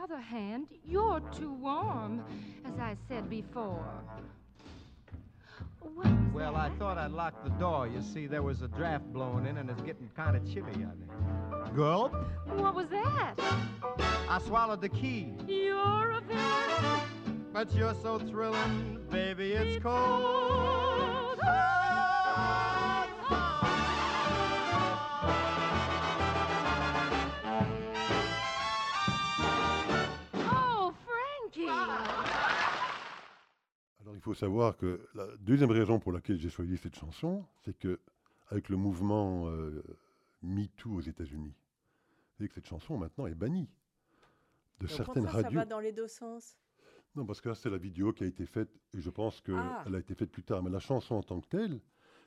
Other 0.09 0.21
hand, 0.21 0.67
you're 0.85 1.19
too 1.37 1.51
warm, 1.53 2.23
as 2.65 2.79
I 2.79 2.95
said 3.09 3.29
before. 3.29 3.85
Well, 6.33 6.55
I 6.55 6.69
thought 6.79 6.97
I'd 6.97 7.11
lock 7.11 7.43
the 7.43 7.49
door. 7.51 7.87
You 7.87 8.01
see, 8.01 8.25
there 8.25 8.41
was 8.41 8.61
a 8.61 8.69
draft 8.69 9.03
blowing 9.11 9.45
in, 9.45 9.57
and 9.57 9.69
it's 9.69 9.81
getting 9.81 10.09
kind 10.15 10.37
of 10.37 10.45
chilly 10.49 10.85
out 10.85 10.93
there. 10.97 11.73
Gulp. 11.75 12.13
What 12.55 12.73
was 12.73 12.87
that? 12.89 13.33
I 14.29 14.39
swallowed 14.45 14.79
the 14.81 14.87
key, 14.89 15.33
You're 15.45 16.11
a 16.11 16.21
villain. 16.21 17.01
but 17.51 17.73
you're 17.73 17.95
so 18.01 18.17
thrilling, 18.19 18.99
baby. 19.09 19.53
It's 19.53 19.83
cold. 19.83 19.91
Oh, 20.23 21.35
faut 34.27 34.33
savoir 34.33 34.75
que 34.75 35.07
la 35.13 35.25
deuxième 35.37 35.71
raison 35.71 35.99
pour 35.99 36.11
laquelle 36.11 36.37
j'ai 36.37 36.49
choisi 36.49 36.77
cette 36.77 36.95
chanson, 36.95 37.45
c'est 37.63 37.77
que 37.77 37.99
avec 38.49 38.67
le 38.67 38.75
mouvement 38.75 39.47
euh, 39.49 39.81
MeToo 40.41 40.95
aux 40.95 41.01
États-Unis, 41.01 41.55
savez 42.37 42.49
que 42.49 42.55
cette 42.55 42.67
chanson 42.67 42.97
maintenant 42.97 43.25
est 43.27 43.35
bannie 43.35 43.69
de 44.79 44.87
certaines 44.87 45.25
radios. 45.25 45.49
Ça 45.51 45.55
va 45.55 45.65
dans 45.65 45.79
les 45.79 45.93
deux 45.93 46.07
sens. 46.09 46.57
Non, 47.15 47.25
parce 47.25 47.39
que 47.41 47.49
là, 47.49 47.55
c'est 47.55 47.69
la 47.69 47.77
vidéo 47.77 48.11
qui 48.13 48.25
a 48.25 48.27
été 48.27 48.45
faite, 48.45 48.69
et 48.93 48.99
je 49.01 49.09
pense 49.09 49.39
qu'elle 49.41 49.55
Ah. 49.55 49.83
a 49.91 49.97
été 49.97 50.13
faite 50.13 50.29
plus 50.31 50.43
tard. 50.43 50.61
Mais 50.61 50.69
la 50.69 50.79
chanson 50.79 51.15
en 51.15 51.23
tant 51.23 51.39
que 51.39 51.47
telle 51.47 51.79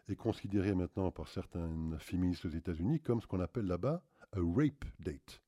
est 0.09 0.17
considérée 0.17 0.75
maintenant 0.75 1.13
par 1.13 1.29
certaines 1.29 1.99
féministes 2.01 2.47
aux 2.47 2.51
États-Unis 2.51 3.01
comme 3.01 3.21
ce 3.21 3.27
qu'on 3.27 3.41
appelle 3.41 3.67
là-bas 3.67 4.03
un 4.33 4.55
rape 4.55 4.85
date. 4.99 5.43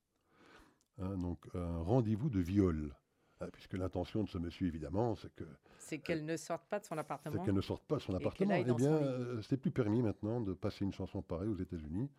Hein, 0.99 1.17
donc 1.17 1.39
un 1.55 1.79
rendez-vous 1.79 2.29
de 2.29 2.39
viol. 2.39 2.95
Hein, 3.41 3.47
puisque 3.51 3.73
l'intention 3.73 4.23
de 4.23 4.29
ce 4.29 4.37
monsieur, 4.37 4.67
évidemment, 4.67 5.15
c'est 5.15 5.33
que 5.35 5.43
C'est 5.79 5.97
qu'elle 5.99 6.25
ne 6.25 6.37
sorte 6.37 6.65
pas 6.69 6.79
de 6.79 6.85
son 6.85 6.95
c'est 6.95 7.01
appartement. 7.01 7.43
qu'elle 7.43 7.55
ne 7.55 7.61
sorte 7.61 7.83
pas 7.83 7.97
de 7.97 8.01
son 8.01 8.13
appartement. 8.13 8.53
Eh 8.55 8.63
bien, 8.63 8.91
euh, 8.91 9.41
c'est 9.41 9.57
plus 9.57 9.71
permis 9.71 10.01
maintenant 10.01 10.39
de 10.39 10.53
passer 10.53 10.85
une 10.85 10.93
chanson 10.93 11.21
pareille 11.21 11.49
aux 11.49 11.57
États-Unis. 11.57 12.09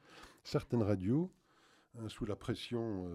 Certaines 0.43 0.83
radios 0.83 1.31
hein, 1.99 2.09
sous 2.09 2.27
la 2.27 2.37
pression 2.37 3.09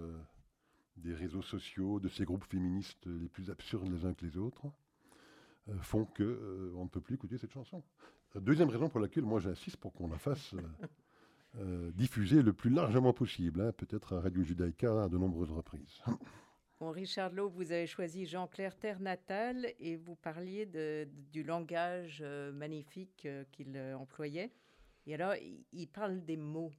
des 0.98 1.13
réseaux 1.13 1.41
sociaux, 1.41 2.00
de 2.00 2.10
ces 2.10 2.25
groupes 2.25 2.46
féministes 2.46 3.06
les 3.06 3.29
plus 3.29 3.50
absurdes 3.51 3.89
les 3.91 4.06
uns 4.06 4.13
que 4.13 4.25
les 4.25 4.38
autres, 4.38 4.65
font 5.82 6.06
que 6.06 6.74
on 6.75 6.86
ne 6.86 6.89
peut 6.89 7.01
plus 7.01 7.15
écouter 7.15 7.38
cette 7.38 7.51
chanson. 7.51 7.84
Deuxième 8.36 8.70
raison 8.70 8.89
pour 8.89 9.00
laquelle 9.00 9.24
moi 9.24 9.39
j'insiste 9.39 9.77
pour 9.77 9.94
qu'on 9.94 10.08
la 10.08 10.18
fasse 10.18 10.56
diffuser 11.94 12.41
le 12.41 12.53
plus 12.53 12.70
largement 12.70 13.13
possible, 13.13 13.62
hein, 13.62 13.72
peut-être 13.72 14.15
à 14.15 14.22
Radio 14.22 14.44
Judaïka 14.44 15.03
à 15.03 15.10
de 15.10 15.18
nombreuses 15.18 15.51
reprises. 15.51 16.01
Richard 16.81 17.33
Lowe, 17.33 17.50
vous 17.50 17.74
avez 17.74 17.88
choisi 17.88 18.25
Jean-Clair 18.25 18.77
Terre 18.77 19.01
natale 19.01 19.74
et 19.79 19.98
vous 19.98 20.15
parliez 20.15 20.65
du 20.65 21.43
langage 21.43 22.19
euh, 22.21 22.53
magnifique 22.53 23.25
euh, 23.25 23.43
qu'il 23.51 23.75
euh, 23.75 23.98
employait. 23.98 24.53
Et 25.05 25.13
alors, 25.13 25.33
il, 25.74 25.88
parle 25.88 26.24
des 26.24 26.38
mots. 26.38 26.71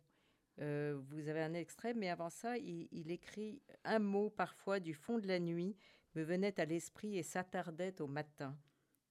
vous 0.57 1.29
avez 1.29 1.43
un 1.43 1.53
extrait, 1.53 1.95
mais 1.95 2.09
avant 2.09 2.31
ça, 2.31 2.57
il, 2.57 3.11
écrit 3.11 3.61
un 3.85 3.99
mot 3.99 4.31
parfois 4.31 4.79
du 4.79 4.95
fond 4.95 5.19
de 5.19 5.27
la 5.27 5.41
nuit 5.41 5.77
me 6.15 6.23
venait 6.23 6.59
à 6.61 6.65
l'esprit 6.65 7.19
et 7.19 7.23
s'attardait 7.23 8.01
au 8.01 8.07
matin. 8.07 8.57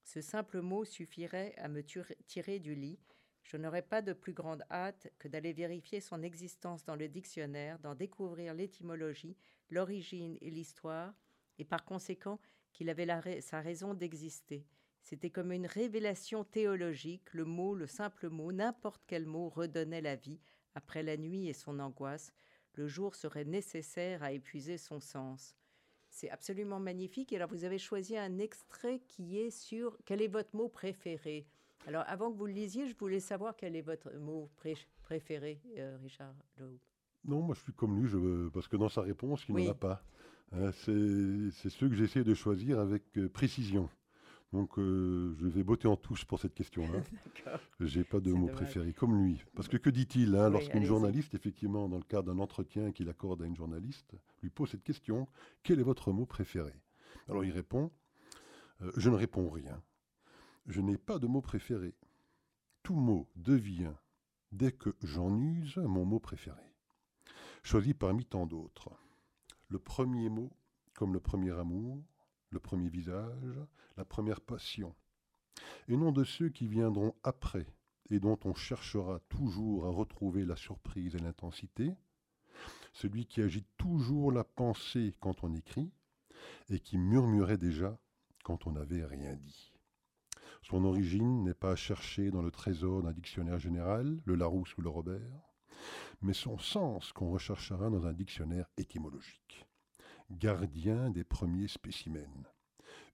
Ce 0.03 0.22
simple 0.22 0.62
mot 0.62 0.86
suffirait 0.86 1.53
à 1.58 1.67
me 1.67 1.84
tirer 1.84 2.60
du 2.60 2.75
lit. 2.75 3.00
Je 3.43 3.58
n'aurais 3.58 3.81
pas 3.81 4.01
de 4.01 4.13
plus 4.13 4.34
grande 4.34 4.63
hâte 4.72 5.12
que 5.19 5.27
d'aller 5.27 5.53
vérifier 5.53 6.00
son 6.00 6.24
existence 6.24 6.86
dans 6.86 6.96
le 6.96 7.10
dictionnaire, 7.10 7.77
d'en 7.79 7.96
découvrir 7.96 8.53
l'étymologie, 8.53 9.36
l'origine 9.69 10.38
et 10.41 10.49
l'histoire, 10.49 11.13
et 11.57 11.65
par 11.65 11.85
conséquent 11.85 12.39
qu'il 12.73 12.89
avait 12.89 13.41
sa 13.41 13.61
raison 13.61 13.93
d'exister. 13.93 14.65
C'était 15.01 15.29
comme 15.29 15.51
une 15.51 15.65
révélation 15.65 16.43
théologique, 16.43 17.33
le 17.33 17.45
mot, 17.45 17.75
le 17.75 17.88
simple 17.88 18.29
mot, 18.29 18.51
n'importe 18.51 19.03
quel 19.07 19.25
mot 19.25 19.49
redonnait 19.49 20.01
la 20.01 20.15
vie 20.15 20.39
après 20.75 21.03
la 21.03 21.17
nuit 21.17 21.47
et 21.47 21.53
son 21.53 21.79
angoisse. 21.79 22.31
Le 22.75 22.88
jour 22.88 23.15
serait 23.15 23.45
nécessaire 23.45 24.23
à 24.23 24.31
épuiser 24.31 24.77
son 24.77 24.99
sens. 24.99 25.55
C'est 26.09 26.29
absolument 26.29 26.79
magnifique. 26.79 27.33
Et 27.33 27.35
alors, 27.35 27.49
vous 27.49 27.65
avez 27.65 27.77
choisi 27.77 28.17
un 28.17 28.39
extrait 28.39 28.99
qui 29.07 29.39
est 29.39 29.51
sur 29.51 29.97
quel 30.05 30.21
est 30.21 30.27
votre 30.27 30.55
mot 30.55 30.69
préféré? 30.69 31.47
Alors, 31.88 32.03
avant 32.07 32.31
que 32.31 32.38
vous 32.38 32.45
le 32.45 32.53
lisiez, 32.53 32.88
je 32.88 32.95
voulais 32.95 33.19
savoir 33.19 33.55
quel 33.55 33.75
est 33.75 33.81
votre 33.81 34.11
mot 34.13 34.49
préféré, 35.03 35.61
euh, 35.77 35.97
Richard 36.01 36.35
Loeb. 36.57 36.79
Non, 37.25 37.41
moi 37.41 37.55
je 37.55 37.61
suis 37.61 37.73
comme 37.73 37.99
lui, 37.99 38.07
je, 38.07 38.47
parce 38.49 38.67
que 38.67 38.77
dans 38.77 38.89
sa 38.89 39.01
réponse, 39.01 39.43
il 39.49 39.55
n'en 39.55 39.71
a 39.71 39.73
pas. 39.73 40.03
Hein, 40.51 40.71
c'est 40.71 41.69
ceux 41.69 41.89
que 41.89 41.95
j'essaie 41.95 42.23
de 42.23 42.33
choisir 42.33 42.79
avec 42.79 43.03
euh, 43.17 43.29
précision. 43.29 43.89
Donc 44.51 44.79
euh, 44.79 45.35
je 45.39 45.47
vais 45.47 45.63
botter 45.63 45.88
en 45.88 45.95
touche 45.95 46.25
pour 46.25 46.39
cette 46.39 46.55
question-là. 46.55 47.03
J'ai 47.79 48.03
pas 48.03 48.19
de 48.19 48.31
mot 48.31 48.47
préféré, 48.47 48.93
comme 48.93 49.23
lui. 49.23 49.43
Parce 49.55 49.67
que 49.67 49.77
que 49.77 49.91
dit-il 49.91 50.35
hein, 50.35 50.49
lorsqu'une 50.49 50.85
journaliste, 50.85 51.35
effectivement, 51.35 51.88
dans 51.88 51.97
le 51.97 52.03
cadre 52.03 52.33
d'un 52.33 52.39
entretien 52.39 52.91
qu'il 52.91 53.09
accorde 53.09 53.43
à 53.43 53.45
une 53.45 53.55
journaliste, 53.55 54.15
lui 54.41 54.49
pose 54.49 54.71
cette 54.71 54.83
question 54.83 55.27
Quel 55.61 55.79
est 55.79 55.83
votre 55.83 56.11
mot 56.11 56.25
préféré? 56.25 56.73
Alors 57.27 57.45
il 57.45 57.51
répond 57.51 57.91
euh, 58.81 58.91
Je 58.97 59.11
ne 59.11 59.15
réponds 59.15 59.49
rien. 59.49 59.83
Je 60.65 60.81
n'ai 60.81 60.97
pas 60.97 61.19
de 61.19 61.27
mot 61.27 61.41
préféré. 61.41 61.93
Tout 62.81 62.95
mot 62.95 63.29
devient, 63.35 63.93
dès 64.51 64.71
que 64.71 64.95
j'en 65.03 65.38
use, 65.38 65.77
mon 65.77 66.05
mot 66.05 66.19
préféré 66.19 66.68
choisi 67.63 67.94
parmi 67.94 68.25
tant 68.25 68.46
d'autres. 68.46 68.92
Le 69.68 69.80
premier 69.80 70.30
mot, 70.30 70.51
comme 70.94 71.13
le 71.13 71.20
premier 71.20 71.51
amour, 71.51 72.04
le 72.50 72.60
premier 72.60 72.89
visage, 72.89 73.60
la 73.98 74.06
première 74.06 74.42
passion, 74.42 74.96
et 75.88 75.98
non 75.98 76.12
de 76.12 76.24
ceux 76.24 76.50
qui 76.50 76.68
viendront 76.68 77.16
après 77.24 77.68
et 78.10 78.20
dont 78.20 78.39
on 78.44 78.54
cherchera 78.54 79.20
toujours 79.30 79.86
à 79.86 79.89
retrouver 79.89 80.46
la 80.46 80.56
surprise 80.56 81.16
et 81.16 81.20
l'intensité, 81.20 81.94
celui 82.94 83.25
qui 83.25 83.42
agite 83.42 83.68
toujours 83.78 84.32
la 84.32 84.44
pensée 84.44 85.16
quand 85.20 85.44
on 85.44 85.54
écrit, 85.54 85.92
et 86.70 86.80
qui 86.80 86.98
murmurait 86.98 87.58
déjà 87.58 88.00
quand 88.44 88.66
on 88.66 88.72
n'avait 88.72 89.06
rien 89.06 89.36
dit. 89.36 89.74
Son 90.62 90.84
origine 90.84 91.44
n'est 91.44 91.54
pas 91.54 91.72
à 91.72 91.75
chercher 91.75 92.32
dans 92.32 92.42
le 92.42 92.51
trésor 92.51 93.04
d'un 93.04 93.13
dictionnaire 93.13 93.60
général, 93.60 94.22
le 94.25 94.36
Larousse 94.36 94.75
ou 94.78 94.82
le 94.82 94.89
Robert, 94.89 95.49
mais 96.21 96.33
son 96.33 96.57
sens 96.57 97.12
qu'on 97.13 97.31
recherchera 97.31 97.89
dans 97.89 98.05
un 98.05 98.13
dictionnaire 98.13 98.69
étymologique. 98.77 99.67
Gardien 100.31 101.09
des 101.09 101.24
premiers 101.24 101.67
spécimens. 101.67 102.43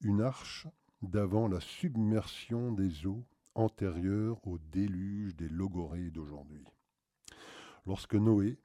Une 0.01 0.21
arche 0.21 0.67
d'avant 1.01 1.47
la 1.47 1.59
submersion 1.59 2.71
des 2.71 3.05
eaux 3.05 3.25
antérieures 3.53 4.45
au 4.45 4.57
déluge 4.57 5.35
des 5.35 5.47
logorées 5.47 6.09
d'aujourd'hui. 6.09 6.65
Lorsque 7.85 8.15
Noé 8.15 8.57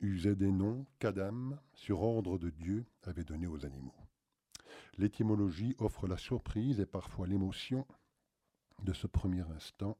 usait 0.00 0.36
des 0.36 0.52
noms 0.52 0.86
qu'Adam, 0.98 1.58
sur 1.74 2.02
ordre 2.02 2.38
de 2.38 2.50
Dieu, 2.50 2.86
avait 3.02 3.24
donnés 3.24 3.46
aux 3.46 3.64
animaux. 3.64 3.94
L'étymologie 4.98 5.74
offre 5.78 6.06
la 6.06 6.16
surprise 6.16 6.80
et 6.80 6.86
parfois 6.86 7.26
l'émotion 7.26 7.86
de 8.82 8.92
ce 8.92 9.06
premier 9.06 9.44
instant, 9.56 9.96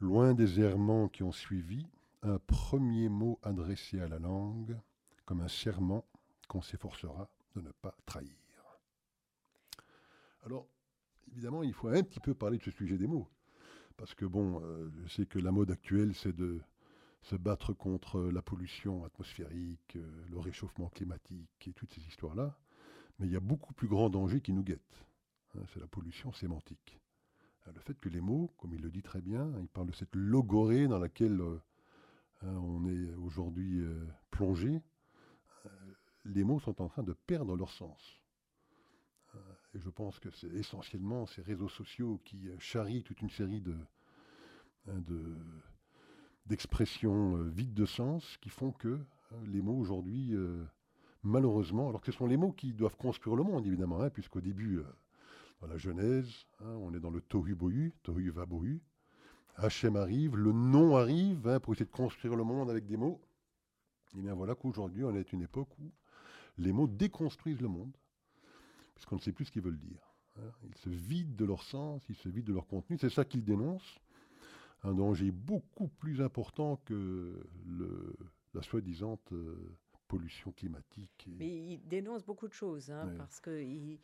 loin 0.00 0.34
des 0.34 0.60
errements 0.60 1.08
qui 1.08 1.22
ont 1.22 1.32
suivi, 1.32 1.86
un 2.22 2.38
premier 2.38 3.08
mot 3.08 3.38
adressé 3.42 4.00
à 4.00 4.08
la 4.08 4.18
langue, 4.18 4.78
comme 5.24 5.40
un 5.40 5.48
serment 5.48 6.04
qu'on 6.48 6.62
s'efforcera 6.62 7.30
de 7.54 7.60
ne 7.60 7.70
pas 7.70 7.94
trahir. 8.06 8.34
Alors, 10.44 10.66
évidemment, 11.30 11.62
il 11.62 11.72
faut 11.72 11.88
un 11.88 12.02
petit 12.02 12.20
peu 12.20 12.34
parler 12.34 12.58
de 12.58 12.62
ce 12.62 12.70
sujet 12.70 12.96
des 12.96 13.06
mots. 13.06 13.28
Parce 13.96 14.14
que, 14.14 14.24
bon, 14.24 14.62
euh, 14.62 14.90
je 15.02 15.08
sais 15.08 15.26
que 15.26 15.38
la 15.38 15.50
mode 15.50 15.70
actuelle, 15.70 16.14
c'est 16.14 16.34
de 16.34 16.60
se 17.22 17.36
battre 17.36 17.72
contre 17.72 18.20
la 18.20 18.42
pollution 18.42 19.04
atmosphérique, 19.04 19.96
euh, 19.96 20.24
le 20.30 20.38
réchauffement 20.38 20.88
climatique 20.88 21.66
et 21.66 21.72
toutes 21.72 21.92
ces 21.92 22.00
histoires-là. 22.02 22.56
Mais 23.18 23.26
il 23.26 23.32
y 23.32 23.36
a 23.36 23.40
beaucoup 23.40 23.74
plus 23.74 23.88
grand 23.88 24.08
danger 24.08 24.40
qui 24.40 24.52
nous 24.52 24.62
guette. 24.62 25.04
Hein, 25.56 25.62
c'est 25.72 25.80
la 25.80 25.88
pollution 25.88 26.32
sémantique. 26.32 27.00
Le 27.74 27.80
fait 27.80 27.98
que 28.00 28.08
les 28.08 28.22
mots, 28.22 28.50
comme 28.56 28.72
il 28.72 28.80
le 28.80 28.90
dit 28.90 29.02
très 29.02 29.20
bien, 29.20 29.52
il 29.60 29.68
parle 29.68 29.88
de 29.88 29.92
cette 29.92 30.14
logorée 30.14 30.86
dans 30.86 30.98
laquelle 30.98 31.38
euh, 31.42 31.58
Hein, 31.58 31.67
on 32.42 32.86
est 32.86 33.14
aujourd'hui 33.14 33.80
euh, 33.80 34.06
plongé, 34.30 34.80
euh, 35.66 35.68
les 36.24 36.44
mots 36.44 36.60
sont 36.60 36.80
en 36.80 36.88
train 36.88 37.02
de 37.02 37.12
perdre 37.12 37.56
leur 37.56 37.70
sens. 37.70 38.20
Euh, 39.34 39.38
et 39.74 39.80
je 39.80 39.90
pense 39.90 40.18
que 40.18 40.30
c'est 40.30 40.48
essentiellement 40.48 41.26
ces 41.26 41.42
réseaux 41.42 41.68
sociaux 41.68 42.20
qui 42.24 42.48
charrient 42.58 43.02
toute 43.02 43.20
une 43.20 43.30
série 43.30 43.60
de, 43.60 43.76
hein, 44.88 45.02
d'expressions 46.46 47.42
vides 47.42 47.74
de 47.74 47.86
sens 47.86 48.36
qui 48.38 48.48
font 48.50 48.72
que 48.72 48.98
hein, 49.32 49.42
les 49.46 49.60
mots 49.60 49.76
aujourd'hui, 49.76 50.34
malheureusement, 51.22 51.88
alors 51.88 52.00
que 52.00 52.10
ce 52.10 52.16
sont 52.16 52.26
les 52.26 52.36
mots 52.36 52.52
qui 52.52 52.72
doivent 52.72 52.96
construire 52.96 53.36
le 53.36 53.44
monde, 53.44 53.66
évidemment, 53.66 54.08
puisqu'au 54.10 54.40
début, 54.40 54.80
dans 55.60 55.66
la 55.66 55.76
Genèse, 55.76 56.46
on 56.60 56.94
est 56.94 57.00
dans 57.00 57.10
le 57.10 57.20
tohu 57.20 57.54
bohu, 57.54 57.92
tohu 58.02 58.30
va 58.30 58.46
bohu, 58.46 58.80
Hachem 59.58 59.96
arrive, 59.96 60.36
le 60.36 60.52
nom 60.52 60.96
arrive 60.96 61.46
hein, 61.48 61.58
pour 61.60 61.74
essayer 61.74 61.86
de 61.86 61.90
construire 61.90 62.36
le 62.36 62.44
monde 62.44 62.70
avec 62.70 62.86
des 62.86 62.96
mots. 62.96 63.20
Et 64.16 64.20
bien 64.20 64.34
voilà 64.34 64.54
qu'aujourd'hui, 64.54 65.04
on 65.04 65.14
est 65.14 65.28
à 65.28 65.36
une 65.36 65.42
époque 65.42 65.68
où 65.80 65.90
les 66.58 66.72
mots 66.72 66.86
déconstruisent 66.86 67.60
le 67.60 67.68
monde, 67.68 67.96
puisqu'on 68.94 69.16
ne 69.16 69.20
sait 69.20 69.32
plus 69.32 69.46
ce 69.46 69.52
qu'ils 69.52 69.62
veulent 69.62 69.78
dire. 69.78 70.14
Hein. 70.38 70.50
Ils 70.64 70.76
se 70.76 70.88
vident 70.88 71.34
de 71.36 71.44
leur 71.44 71.62
sens, 71.62 72.02
ils 72.08 72.16
se 72.16 72.28
vident 72.28 72.48
de 72.48 72.54
leur 72.54 72.66
contenu. 72.66 72.98
C'est 72.98 73.10
ça 73.10 73.24
qu'ils 73.24 73.44
dénoncent. 73.44 73.98
Un 74.84 74.94
danger 74.94 75.32
beaucoup 75.32 75.88
plus 75.88 76.22
important 76.22 76.76
que 76.84 77.44
le, 77.66 78.16
la 78.54 78.62
soi-disant 78.62 79.18
euh, 79.32 79.76
pollution 80.06 80.52
climatique. 80.52 81.28
Mais 81.36 81.72
ils 81.72 81.88
dénoncent 81.88 82.24
beaucoup 82.24 82.46
de 82.46 82.52
choses, 82.52 82.88
hein, 82.88 83.12
parce 83.18 83.40
que 83.40 83.50
euh, 83.50 83.96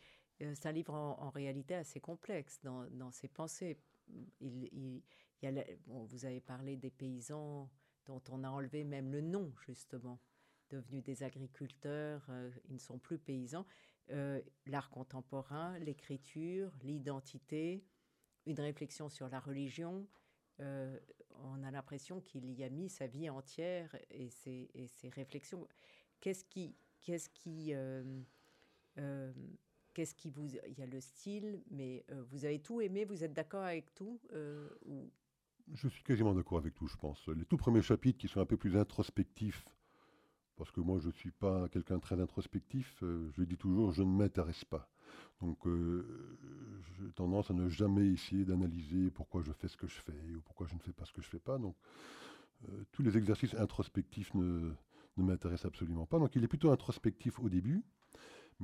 c'est 0.55 0.67
un 0.67 0.73
livre 0.73 0.95
en, 0.95 1.31
réalité 1.31 1.77
assez 1.77 2.01
complexe 2.01 2.59
dans, 2.65 2.85
dans 2.91 3.13
ses 3.13 3.29
pensées. 3.29 3.79
il, 4.41 5.01
vous 5.87 6.25
avez 6.25 6.41
parlé 6.41 6.77
des 6.77 6.91
paysans 6.91 7.71
dont 8.07 8.23
on 8.31 8.45
a 8.45 8.49
enlevé 8.49 8.85
même 8.85 9.13
le 9.13 9.21
nom, 9.21 9.53
justement, 9.67 10.21
devenus 10.71 11.03
des 11.03 11.23
agriculteurs, 11.23 12.25
euh, 12.29 12.51
ils 12.69 12.75
ne 12.75 12.79
sont 12.79 12.99
plus 12.99 13.19
paysans. 13.19 13.67
Euh, 14.11 14.41
l'art 14.67 14.91
contemporain, 14.91 15.79
l'écriture, 15.79 16.71
l'identité, 16.83 17.85
une 18.47 18.61
réflexion 18.61 19.09
sur 19.09 19.29
la 19.29 19.41
religion. 19.41 20.07
Euh, 20.61 20.99
on 21.43 21.63
a 21.63 21.71
l'impression 21.71 22.21
qu'il 22.21 22.53
y 22.53 22.63
a 22.63 22.69
mis 22.69 22.89
sa 22.89 23.07
vie 23.07 23.31
entière 23.31 23.97
et 24.11 24.29
ses, 24.31 24.71
réflexions. 25.15 25.67
Qu'est-ce 26.21 26.45
qui, 26.45 26.77
qu'est-ce 27.01 27.29
qui, 27.31 27.73
qu'est-ce 29.95 30.15
qui 30.15 30.31
vous, 30.31 30.47
il 30.47 30.79
y 30.79 30.83
a 30.83 30.87
le 30.87 31.01
style, 31.01 31.63
mais 31.71 32.05
vous 32.31 32.45
avez 32.45 32.61
tout 32.61 32.81
aimé, 32.81 33.05
vous 33.05 33.25
êtes 33.25 33.33
d'accord 33.33 33.65
avec 33.65 33.93
tout 33.95 34.21
ou 34.85 35.11
je 35.73 35.89
suis 35.89 36.03
quasiment 36.03 36.35
d'accord 36.35 36.59
avec 36.59 36.75
tout, 36.75 36.87
je 36.87 36.97
pense. 36.97 37.27
Les 37.29 37.45
tout 37.45 37.57
premiers 37.57 37.83
chapitres 37.83 38.19
qui 38.19 38.29
sont 38.29 38.41
un 38.41 38.47
peu 38.47 38.57
plus 38.57 38.77
introspectifs, 38.77 39.65
parce 40.57 40.71
que 40.71 40.81
moi 40.81 40.99
je 41.01 41.09
ne 41.09 41.13
suis 41.13 41.31
pas 41.31 41.69
quelqu'un 41.69 41.99
très 41.99 42.21
introspectif, 42.21 43.03
euh, 43.03 43.31
je 43.37 43.43
dis 43.43 43.57
toujours 43.57 43.93
je 43.93 44.03
ne 44.03 44.09
m'intéresse 44.09 44.65
pas. 44.65 44.89
Donc 45.41 45.67
euh, 45.67 46.39
j'ai 46.99 47.13
tendance 47.13 47.51
à 47.51 47.55
ne 47.55 47.69
jamais 47.69 48.07
essayer 48.09 48.45
d'analyser 48.45 49.11
pourquoi 49.11 49.43
je 49.43 49.53
fais 49.53 49.69
ce 49.69 49.77
que 49.77 49.87
je 49.87 50.01
fais 50.01 50.35
ou 50.37 50.41
pourquoi 50.43 50.67
je 50.67 50.75
ne 50.75 50.81
fais 50.81 50.93
pas 50.93 51.05
ce 51.05 51.13
que 51.13 51.23
je 51.23 51.27
ne 51.29 51.31
fais 51.33 51.39
pas. 51.39 51.59
Donc 51.59 51.77
euh, 52.69 52.85
tous 52.93 53.03
les 53.03 53.17
exercices 53.17 53.55
introspectifs 53.55 54.33
ne, 54.35 54.73
ne 55.17 55.23
m'intéresse 55.23 55.65
absolument 55.65 56.07
pas. 56.07 56.19
Donc 56.19 56.37
il 56.37 56.45
est 56.45 56.49
plutôt 56.49 56.71
introspectif 56.71 57.39
au 57.41 57.49
début, 57.49 57.83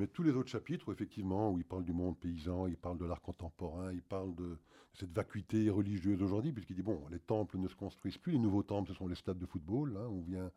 mais 0.00 0.06
tous 0.06 0.22
les 0.22 0.32
autres 0.32 0.48
chapitres, 0.48 0.90
effectivement, 0.90 1.50
où 1.52 1.58
il 1.58 1.64
parle 1.64 1.84
du 1.84 1.92
monde 1.92 2.18
paysan, 2.18 2.66
il 2.66 2.78
parle 2.78 2.96
de 2.96 3.04
l'art 3.04 3.20
contemporain, 3.20 3.92
il 3.92 4.00
parle 4.00 4.34
de 4.34 4.56
cette 4.94 5.12
vacuité 5.12 5.68
religieuse 5.68 6.22
aujourd'hui, 6.22 6.52
puisqu'il 6.52 6.74
dit, 6.74 6.82
bon, 6.82 7.06
les 7.10 7.18
temples 7.18 7.58
ne 7.58 7.68
se 7.68 7.74
construisent 7.74 8.16
plus, 8.16 8.32
les 8.32 8.38
nouveaux 8.38 8.62
temples, 8.62 8.88
ce 8.88 8.94
sont 8.94 9.06
les 9.06 9.14
stades 9.14 9.36
de 9.36 9.44
football, 9.44 9.98
hein, 9.98 10.06
on 10.08 10.22
vient 10.22 10.50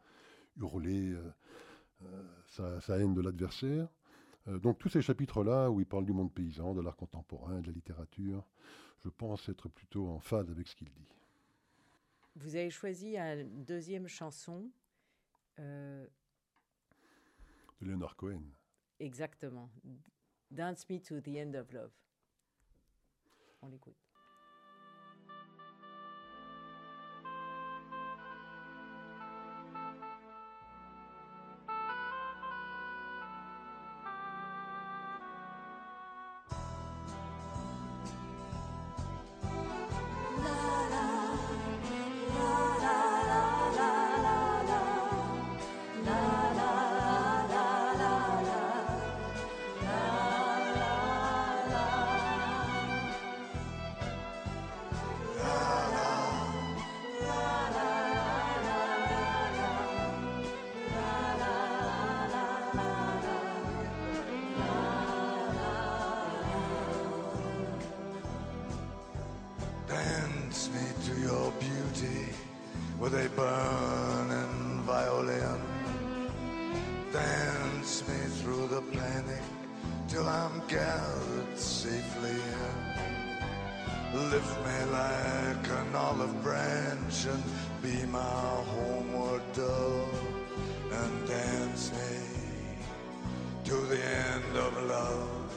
hurler 0.56 1.12
euh, 1.12 1.30
euh, 2.04 2.80
sa, 2.80 2.98
haine 2.98 3.14
de 3.14 3.20
l'adversaire. 3.20 3.90
Euh, 4.48 4.60
donc 4.60 4.80
tous 4.80 4.88
ces 4.88 5.02
chapitres-là, 5.02 5.70
où 5.70 5.82
il 5.82 5.86
parle 5.86 6.06
du 6.06 6.14
monde 6.14 6.34
paysan, 6.34 6.74
de 6.74 6.80
l'art 6.80 6.96
contemporain, 6.96 7.60
de 7.60 7.68
la 7.68 7.74
littérature, 7.74 8.48
je 9.04 9.10
pense 9.10 9.50
être 9.50 9.68
plutôt 9.68 10.08
en 10.08 10.22
phase 10.22 10.50
avec 10.50 10.70
ce 10.70 10.76
qu'il 10.78 10.90
dit. 10.90 11.10
Vous 12.38 12.56
avez 12.56 12.70
choisi 12.70 13.18
une 13.18 13.66
deuxième 13.66 14.08
chanson. 14.08 14.72
De 15.58 16.08
Leonard 17.82 18.16
Cohen. 18.16 18.42
Exactement. 19.04 19.70
Dance 20.50 20.88
Me 20.90 21.00
to 21.02 21.20
the 21.20 21.38
End 21.38 21.56
of 21.56 21.74
Love. 21.74 21.92
On 23.62 23.68
l'écoute. 23.68 24.03
me 70.74 70.82
to 71.06 71.22
your 71.22 71.52
beauty 71.60 72.30
with 73.00 73.14
a 73.14 73.30
burning 73.36 74.82
violin. 74.82 75.62
Dance 77.12 78.08
me 78.08 78.16
through 78.42 78.68
the 78.68 78.82
panic 78.82 79.44
till 80.08 80.28
I'm 80.28 80.64
gathered 80.68 81.58
safely 81.58 82.32
in. 82.32 84.32
Lift 84.32 84.66
me 84.66 84.92
like 84.92 85.68
an 85.80 85.96
olive 85.96 86.42
branch 86.42 87.26
and 87.26 87.44
be 87.84 88.06
my 88.08 88.20
homeward 88.20 89.44
dove. 89.54 90.22
And 90.92 91.28
dance 91.28 91.92
me 91.92 92.18
to 93.66 93.76
the 93.76 94.04
end 94.04 94.58
of 94.58 94.84
love. 94.84 95.54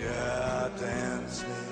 Yeah, 0.00 0.68
dance 0.78 1.42
me 1.42 1.71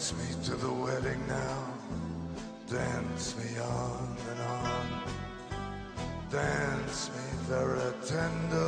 Wedding 0.00 1.26
now. 1.26 1.74
Dance 2.70 3.34
me 3.36 3.58
on 3.58 4.16
and 4.30 4.40
on. 4.40 4.86
Dance 6.30 7.10
me 7.10 7.24
very 7.48 7.92
tenderly 8.06 8.67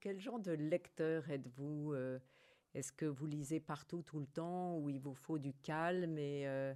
Quel 0.00 0.18
genre 0.18 0.40
de 0.40 0.52
lecteur 0.52 1.28
êtes-vous 1.30 1.92
euh, 1.92 2.18
Est-ce 2.74 2.92
que 2.92 3.06
vous 3.06 3.26
lisez 3.26 3.60
partout, 3.60 4.02
tout 4.02 4.18
le 4.18 4.26
temps, 4.26 4.76
ou 4.78 4.88
il 4.88 4.98
vous 4.98 5.14
faut 5.14 5.38
du 5.38 5.52
calme 5.52 6.18
et 6.18 6.48
euh, 6.48 6.74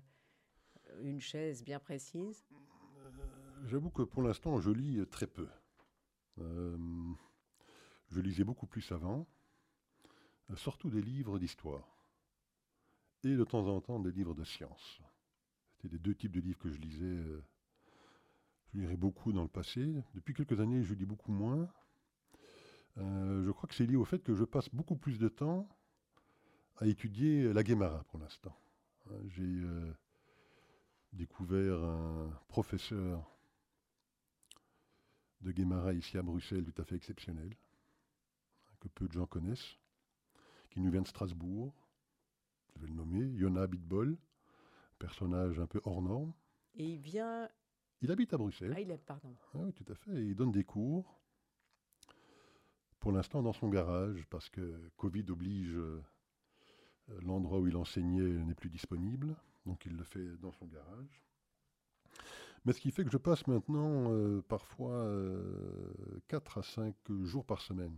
une 1.03 1.21
chaise 1.21 1.65
bien 1.65 1.79
précise? 1.81 2.45
J'avoue 3.67 3.91
que 3.91 4.03
pour 4.03 4.23
l'instant, 4.23 4.61
je 4.61 4.71
lis 4.71 5.07
très 5.09 5.27
peu. 5.27 5.49
Euh, 6.39 6.77
je 8.11 8.21
lisais 8.21 8.45
beaucoup 8.45 8.67
plus 8.67 8.93
avant, 8.93 9.27
euh, 10.51 10.57
surtout 10.57 10.91
des 10.91 11.01
livres 11.01 11.39
d'histoire 11.39 11.97
et 13.23 13.37
de 13.37 13.45
temps 13.45 13.67
en 13.69 13.81
temps 13.81 14.01
des 14.01 14.13
livres 14.13 14.35
de 14.35 14.45
science. 14.45 15.01
C'était 15.77 15.95
les 15.95 15.99
deux 15.99 16.15
types 16.15 16.33
de 16.33 16.41
livres 16.41 16.59
que 16.59 16.71
je 16.71 16.79
lisais. 16.79 17.05
euh, 17.07 17.43
Je 18.73 18.81
lirais 18.81 18.97
beaucoup 18.97 19.33
dans 19.33 19.43
le 19.43 19.49
passé. 19.49 19.95
Depuis 20.15 20.35
quelques 20.35 20.61
années, 20.61 20.83
je 20.83 20.93
lis 20.95 21.07
beaucoup 21.07 21.33
moins. 21.33 21.73
Euh, 22.99 23.43
je 23.45 23.51
crois 23.51 23.69
que 23.69 23.75
c'est 23.75 23.87
lié 23.87 23.97
au 23.97 24.05
fait 24.05 24.23
que 24.23 24.35
je 24.35 24.45
passe 24.45 24.69
beaucoup 24.73 24.97
plus 24.97 25.19
de 25.19 25.29
temps 25.29 25.69
à 26.77 26.87
étudier 26.87 27.53
la 27.53 27.63
Guémara 27.63 28.05
pour 28.05 28.19
l'instant. 28.19 28.57
Hein, 29.11 29.17
J'ai 29.29 29.43
euh, 29.43 29.93
découvert 31.13 31.83
un 31.83 32.31
professeur 32.49 33.31
de 35.41 35.53
Guémara 35.53 35.93
ici 35.93 36.17
à 36.19 36.23
Bruxelles 36.23 36.65
tout 36.65 36.81
à 36.81 36.85
fait 36.85 36.97
exceptionnel, 36.97 37.55
que 38.81 38.89
peu 38.89 39.07
de 39.07 39.13
gens 39.13 39.27
connaissent, 39.27 39.77
qui 40.71 40.81
nous 40.81 40.91
vient 40.91 41.03
de 41.03 41.09
Strasbourg. 41.09 41.75
Je 42.75 42.81
vais 42.81 42.87
le 42.89 42.95
nommer, 42.95 43.25
Yona 43.25 43.67
Bitbol, 43.67 44.17
personnage 44.99 45.61
un 45.61 45.67
peu 45.67 45.81
hors 45.85 46.03
norme. 46.03 46.33
Et 46.75 46.95
il 46.95 46.99
vient. 46.99 47.49
Il 48.01 48.11
habite 48.11 48.35
à 48.35 48.39
Bruxelles. 48.39 48.73
Ah, 48.75 48.81
il 48.81 48.91
est, 48.91 48.99
pardon. 48.99 49.37
Ah 49.55 49.59
oui, 49.59 49.73
tout 49.73 49.85
à 49.89 49.95
fait. 49.95 50.11
Et 50.13 50.25
il 50.25 50.35
donne 50.35 50.51
des 50.51 50.65
cours, 50.65 51.21
pour 53.05 53.13
l'instant 53.13 53.43
dans 53.43 53.53
son 53.53 53.69
garage, 53.69 54.25
parce 54.31 54.49
que 54.49 54.81
Covid 54.97 55.27
oblige, 55.29 55.77
euh, 55.77 56.03
l'endroit 57.21 57.59
où 57.59 57.67
il 57.67 57.77
enseignait 57.77 58.23
n'est 58.23 58.55
plus 58.55 58.71
disponible, 58.71 59.37
donc 59.67 59.85
il 59.85 59.95
le 59.95 60.05
fait 60.05 60.27
dans 60.41 60.53
son 60.53 60.65
garage. 60.65 61.23
Mais 62.65 62.73
ce 62.73 62.81
qui 62.81 62.91
fait 62.91 63.05
que 63.05 63.11
je 63.11 63.19
passe 63.19 63.47
maintenant 63.47 64.11
euh, 64.11 64.41
parfois 64.49 65.07
4 66.29 66.57
à 66.57 66.63
5 66.63 66.95
jours 67.25 67.45
par 67.45 67.61
semaine 67.61 67.95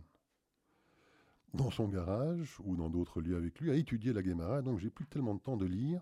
dans 1.53 1.71
son 1.71 1.87
garage 1.87 2.57
ou 2.65 2.75
dans 2.75 2.89
d'autres 2.89 3.21
lieux 3.21 3.37
avec 3.37 3.61
lui 3.61 3.71
à 3.71 3.75
étudier 3.75 4.11
la 4.11 4.21
Guémara, 4.21 4.61
donc 4.61 4.77
j'ai 4.79 4.89
plus 4.89 5.07
tellement 5.07 5.35
de 5.35 5.39
temps 5.39 5.55
de 5.55 5.65
lire 5.65 6.01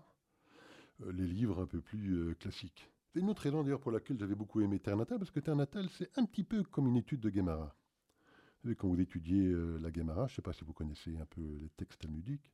euh, 1.02 1.12
les 1.12 1.28
livres 1.28 1.60
un 1.60 1.66
peu 1.66 1.80
plus 1.80 2.16
euh, 2.16 2.34
classiques. 2.34 2.90
C'est 3.12 3.20
une 3.20 3.30
autre 3.30 3.42
raison 3.42 3.62
d'ailleurs 3.62 3.78
pour 3.78 3.92
laquelle 3.92 4.18
j'avais 4.18 4.34
beaucoup 4.34 4.62
aimé 4.62 4.80
Terre 4.80 4.96
Natale, 4.96 5.20
parce 5.20 5.30
que 5.30 5.38
Terre 5.38 5.54
Natale, 5.54 5.88
c'est 5.90 6.10
un 6.18 6.24
petit 6.24 6.42
peu 6.42 6.64
comme 6.64 6.88
une 6.88 6.96
étude 6.96 7.20
de 7.20 7.30
Guémara. 7.30 7.72
Quand 8.74 8.88
vous 8.88 9.00
étudiez 9.00 9.46
euh, 9.46 9.78
la 9.80 9.90
Guémara, 9.90 10.26
je 10.26 10.32
ne 10.32 10.36
sais 10.36 10.42
pas 10.42 10.52
si 10.52 10.64
vous 10.64 10.72
connaissez 10.72 11.16
un 11.18 11.26
peu 11.26 11.40
les 11.60 11.68
textes 11.76 12.00
talmudiques, 12.00 12.52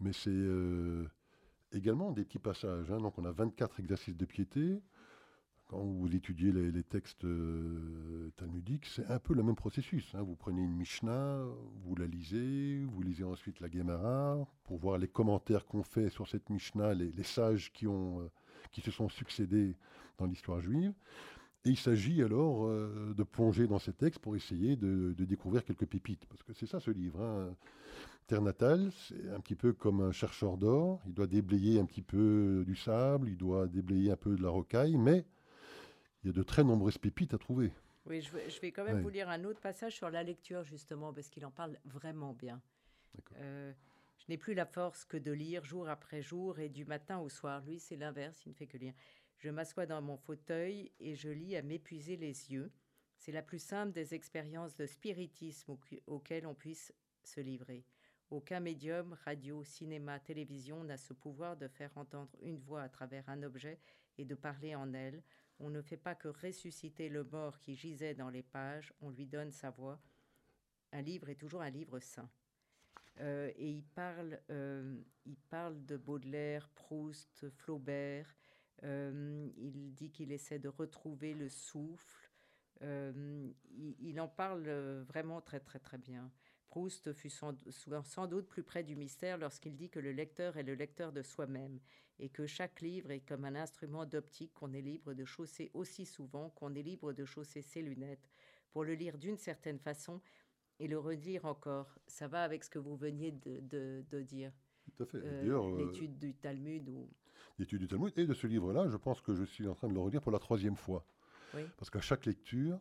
mais 0.00 0.12
c'est 0.12 0.30
euh, 0.30 1.06
également 1.72 2.12
des 2.12 2.24
petits 2.24 2.38
passages. 2.38 2.90
hein. 2.90 2.98
Donc 2.98 3.18
on 3.18 3.24
a 3.24 3.32
24 3.32 3.80
exercices 3.80 4.16
de 4.16 4.24
piété. 4.24 4.80
Quand 5.66 5.78
vous 5.78 6.14
étudiez 6.14 6.52
les, 6.52 6.82
textes 6.82 7.24
euh, 7.24 8.30
talmudiques, 8.36 8.84
c'est 8.84 9.06
un 9.06 9.18
peu 9.18 9.32
le 9.32 9.42
même 9.42 9.56
processus. 9.56 10.14
hein. 10.14 10.22
Vous 10.22 10.36
prenez 10.36 10.62
une 10.62 10.74
Mishnah, 10.76 11.44
vous 11.84 11.96
la 11.96 12.06
lisez, 12.06 12.84
vous 12.84 13.00
lisez 13.00 13.24
ensuite 13.24 13.58
la 13.60 13.70
Guémara 13.70 14.46
pour 14.64 14.76
voir 14.76 14.98
les 14.98 15.08
commentaires 15.08 15.64
qu'on 15.64 15.82
fait 15.82 16.10
sur 16.10 16.28
cette 16.28 16.50
Mishnah, 16.50 16.92
les, 16.92 17.22
sages 17.22 17.72
qui, 17.72 17.86
ont, 17.86 18.30
qui 18.70 18.82
se 18.82 18.90
sont 18.90 19.08
succédés 19.08 19.74
dans 20.18 20.26
l'histoire 20.26 20.60
juive. 20.60 20.92
Et 21.64 21.70
il 21.70 21.76
s'agit 21.78 22.22
alors 22.22 22.66
euh, 22.66 23.14
de 23.16 23.22
plonger 23.22 23.66
dans 23.68 23.78
ces 23.78 23.92
textes 23.92 24.20
pour 24.20 24.34
essayer 24.34 24.76
de, 24.76 25.12
de 25.12 25.24
découvrir 25.24 25.64
quelques 25.64 25.86
pépites. 25.86 26.26
Parce 26.26 26.42
que 26.42 26.52
c'est 26.52 26.66
ça 26.66 26.80
ce 26.80 26.90
livre. 26.90 27.20
hein. 27.22 27.54
Terre 28.26 28.42
natale, 28.42 28.90
c'est 28.92 29.28
un 29.30 29.40
petit 29.40 29.54
peu 29.54 29.72
comme 29.72 30.00
un 30.00 30.12
chercheur 30.12 30.56
d'or. 30.56 31.00
Il 31.06 31.14
doit 31.14 31.26
déblayer 31.26 31.78
un 31.78 31.84
petit 31.86 32.02
peu 32.02 32.64
du 32.66 32.74
sable, 32.74 33.28
il 33.28 33.36
doit 33.36 33.66
déblayer 33.68 34.10
un 34.12 34.16
peu 34.16 34.34
de 34.36 34.42
la 34.42 34.48
rocaille, 34.48 34.96
mais 34.96 35.24
il 36.22 36.28
y 36.28 36.30
a 36.30 36.32
de 36.32 36.42
très 36.42 36.64
nombreuses 36.64 36.98
pépites 36.98 37.34
à 37.34 37.38
trouver. 37.38 37.72
Oui, 38.06 38.20
je 38.20 38.32
vais, 38.32 38.50
je 38.50 38.60
vais 38.60 38.72
quand 38.72 38.84
même 38.84 38.96
Ouais. 38.96 39.02
vous 39.02 39.08
lire 39.10 39.28
un 39.28 39.44
autre 39.44 39.60
passage 39.60 39.94
sur 39.94 40.10
la 40.10 40.22
lecture, 40.24 40.64
justement, 40.64 41.12
parce 41.12 41.28
qu'il 41.28 41.44
en 41.46 41.50
parle 41.52 41.78
vraiment 41.84 42.32
bien. 42.32 42.60
Euh, 43.36 43.72
je 44.18 44.24
n'ai 44.28 44.38
plus 44.38 44.54
la 44.54 44.66
force 44.66 45.04
que 45.04 45.16
de 45.16 45.30
lire 45.32 45.64
jour 45.64 45.88
après 45.88 46.22
jour 46.22 46.58
et 46.58 46.68
du 46.68 46.84
matin 46.84 47.18
au 47.18 47.28
soir. 47.28 47.62
Lui, 47.64 47.78
c'est 47.78 47.96
l'inverse, 47.96 48.44
il 48.46 48.50
ne 48.50 48.54
fait 48.54 48.66
que 48.66 48.76
lire. 48.78 48.94
Je 49.42 49.50
m'assois 49.50 49.86
dans 49.86 50.00
mon 50.00 50.16
fauteuil 50.16 50.92
et 51.00 51.16
je 51.16 51.28
lis 51.28 51.56
à 51.56 51.62
m'épuiser 51.62 52.16
les 52.16 52.52
yeux. 52.52 52.70
C'est 53.16 53.32
la 53.32 53.42
plus 53.42 53.58
simple 53.58 53.90
des 53.90 54.14
expériences 54.14 54.76
de 54.76 54.86
spiritisme 54.86 55.76
auxquelles 56.06 56.46
on 56.46 56.54
puisse 56.54 56.94
se 57.24 57.40
livrer. 57.40 57.84
Aucun 58.30 58.60
médium, 58.60 59.18
radio, 59.24 59.64
cinéma, 59.64 60.20
télévision 60.20 60.84
n'a 60.84 60.96
ce 60.96 61.12
pouvoir 61.12 61.56
de 61.56 61.66
faire 61.66 61.90
entendre 61.96 62.30
une 62.40 62.60
voix 62.60 62.82
à 62.82 62.88
travers 62.88 63.28
un 63.28 63.42
objet 63.42 63.80
et 64.16 64.24
de 64.24 64.36
parler 64.36 64.76
en 64.76 64.94
elle. 64.94 65.24
On 65.58 65.70
ne 65.70 65.82
fait 65.82 65.96
pas 65.96 66.14
que 66.14 66.28
ressusciter 66.28 67.08
le 67.08 67.24
mort 67.24 67.58
qui 67.58 67.74
gisait 67.74 68.14
dans 68.14 68.30
les 68.30 68.44
pages, 68.44 68.94
on 69.00 69.10
lui 69.10 69.26
donne 69.26 69.50
sa 69.50 69.70
voix. 69.70 70.00
Un 70.92 71.02
livre 71.02 71.28
est 71.30 71.34
toujours 71.34 71.62
un 71.62 71.70
livre 71.70 71.98
saint. 71.98 72.30
Euh, 73.18 73.50
et 73.56 73.70
il 73.70 73.82
parle, 73.82 74.40
euh, 74.50 75.02
il 75.26 75.36
parle 75.36 75.84
de 75.84 75.96
Baudelaire, 75.96 76.68
Proust, 76.68 77.50
Flaubert. 77.50 78.36
Euh, 78.84 79.48
il 79.58 79.94
dit 79.94 80.10
qu'il 80.10 80.32
essaie 80.32 80.58
de 80.58 80.68
retrouver 80.68 81.34
le 81.34 81.48
souffle. 81.48 82.28
Euh, 82.82 83.48
il, 83.70 83.94
il 84.00 84.20
en 84.20 84.28
parle 84.28 84.64
euh, 84.66 85.04
vraiment 85.06 85.40
très 85.40 85.60
très 85.60 85.78
très 85.78 85.98
bien. 85.98 86.30
Proust 86.68 87.12
fut 87.12 87.28
sans, 87.30 87.52
doute 88.26 88.48
plus 88.48 88.62
près 88.62 88.82
du 88.82 88.96
mystère 88.96 89.36
lorsqu'il 89.36 89.76
dit 89.76 89.90
que 89.90 90.00
le 90.00 90.10
lecteur 90.12 90.56
est 90.56 90.62
le 90.62 90.74
lecteur 90.74 91.12
de 91.12 91.20
soi-même 91.22 91.78
et 92.18 92.30
que 92.30 92.46
chaque 92.46 92.80
livre 92.80 93.10
est 93.10 93.20
comme 93.20 93.44
un 93.44 93.54
instrument 93.54 94.06
d'optique 94.06 94.54
qu'on 94.54 94.72
est 94.72 94.80
libre 94.80 95.12
de 95.12 95.24
chausser 95.26 95.70
aussi 95.74 96.06
souvent 96.06 96.48
qu'on 96.50 96.74
est 96.74 96.82
libre 96.82 97.12
de 97.12 97.24
chausser 97.26 97.60
ses 97.60 97.82
lunettes 97.82 98.30
pour 98.72 98.84
le 98.84 98.94
lire 98.94 99.18
d'une 99.18 99.36
certaine 99.36 99.78
façon 99.78 100.22
et 100.80 100.88
le 100.88 100.98
relire 100.98 101.44
encore. 101.44 101.94
Ça 102.06 102.26
va 102.26 102.42
avec 102.42 102.64
ce 102.64 102.70
que 102.70 102.78
vous 102.78 102.96
veniez 102.96 103.32
de, 103.32 103.60
de- 103.60 104.02
de 104.10 104.22
dire, 104.22 104.50
Tout 104.96 105.02
à 105.02 105.06
fait. 105.06 105.18
euh, 105.18 105.76
l'étude 105.76 106.18
du 106.18 106.34
Talmud. 106.34 106.88
Ou... 106.88 107.08
du 107.58 107.86
Talmud 107.86 108.12
et 108.16 108.26
de 108.26 108.34
ce 108.34 108.46
livre-là, 108.46 108.88
je 108.88 108.96
pense 108.96 109.20
que 109.20 109.34
je 109.34 109.44
suis 109.44 109.68
en 109.68 109.74
train 109.74 109.88
de 109.88 109.94
le 109.94 110.00
relire 110.00 110.20
pour 110.20 110.32
la 110.32 110.38
troisième 110.38 110.76
fois. 110.76 111.04
Oui. 111.54 111.62
Parce 111.76 111.90
qu'à 111.90 112.00
chaque 112.00 112.26
lecture, 112.26 112.78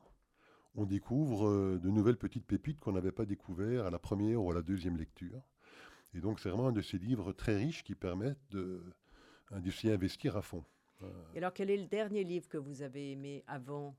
on 0.75 0.85
découvre 0.85 1.47
euh, 1.47 1.79
de 1.79 1.89
nouvelles 1.89 2.17
petites 2.17 2.45
pépites 2.45 2.79
qu'on 2.79 2.93
n'avait 2.93 3.11
pas 3.11 3.25
découvertes 3.25 3.85
à 3.85 3.89
la 3.89 3.99
première 3.99 4.41
ou 4.41 4.51
à 4.51 4.53
la 4.53 4.61
deuxième 4.61 4.97
lecture. 4.97 5.41
Et 6.13 6.19
donc, 6.19 6.39
c'est 6.39 6.49
vraiment 6.49 6.69
un 6.69 6.73
de 6.73 6.81
ces 6.81 6.97
livres 6.97 7.33
très 7.33 7.57
riches 7.57 7.83
qui 7.83 7.95
permettent 7.95 8.49
de, 8.49 8.81
de 9.51 9.71
s'y 9.71 9.89
investir 9.89 10.37
à 10.37 10.41
fond. 10.41 10.63
Et 11.33 11.39
alors, 11.39 11.53
quel 11.53 11.69
est 11.69 11.77
le 11.77 11.87
dernier 11.87 12.23
livre 12.23 12.47
que 12.47 12.57
vous 12.57 12.83
avez 12.83 13.11
aimé 13.11 13.43
avant 13.47 13.95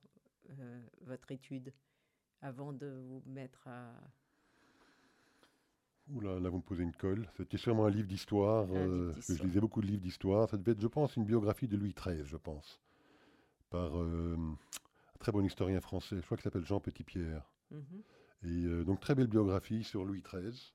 euh, 0.51 0.81
votre 1.03 1.33
étude 1.33 1.72
avant 2.40 2.72
de 2.72 2.87
vous 2.87 3.22
mettre 3.27 3.66
à... 3.66 3.92
Oula, 6.08 6.40
là 6.40 6.48
vous 6.48 6.58
me 6.58 6.62
posez 6.62 6.82
une 6.82 6.92
colle. 6.92 7.28
C'était 7.36 7.56
sûrement 7.56 7.86
un 7.86 7.90
livre 7.90 8.08
d'histoire. 8.08 8.66
Euh, 8.72 9.12
je 9.28 9.42
lisais 9.42 9.60
beaucoup 9.60 9.80
de 9.80 9.86
livres 9.86 10.02
d'histoire. 10.02 10.48
Ça 10.48 10.56
devait 10.56 10.72
être, 10.72 10.80
je 10.80 10.88
pense, 10.88 11.16
une 11.16 11.24
biographie 11.24 11.68
de 11.68 11.76
Louis 11.76 11.94
XIII, 11.94 12.24
je 12.24 12.36
pense, 12.36 12.80
par 13.70 14.00
euh, 14.00 14.36
un 14.36 15.18
très 15.18 15.32
bon 15.32 15.44
historien 15.44 15.80
français. 15.80 16.16
Je 16.16 16.22
crois 16.22 16.36
qu'il 16.36 16.44
s'appelle 16.44 16.64
Jean 16.64 16.80
Petitpierre. 16.80 17.50
Mhm. 17.70 18.02
Et 18.44 18.64
euh, 18.64 18.84
donc 18.84 19.00
très 19.00 19.14
belle 19.14 19.28
biographie 19.28 19.84
sur 19.84 20.04
Louis 20.04 20.22
XIII. 20.22 20.72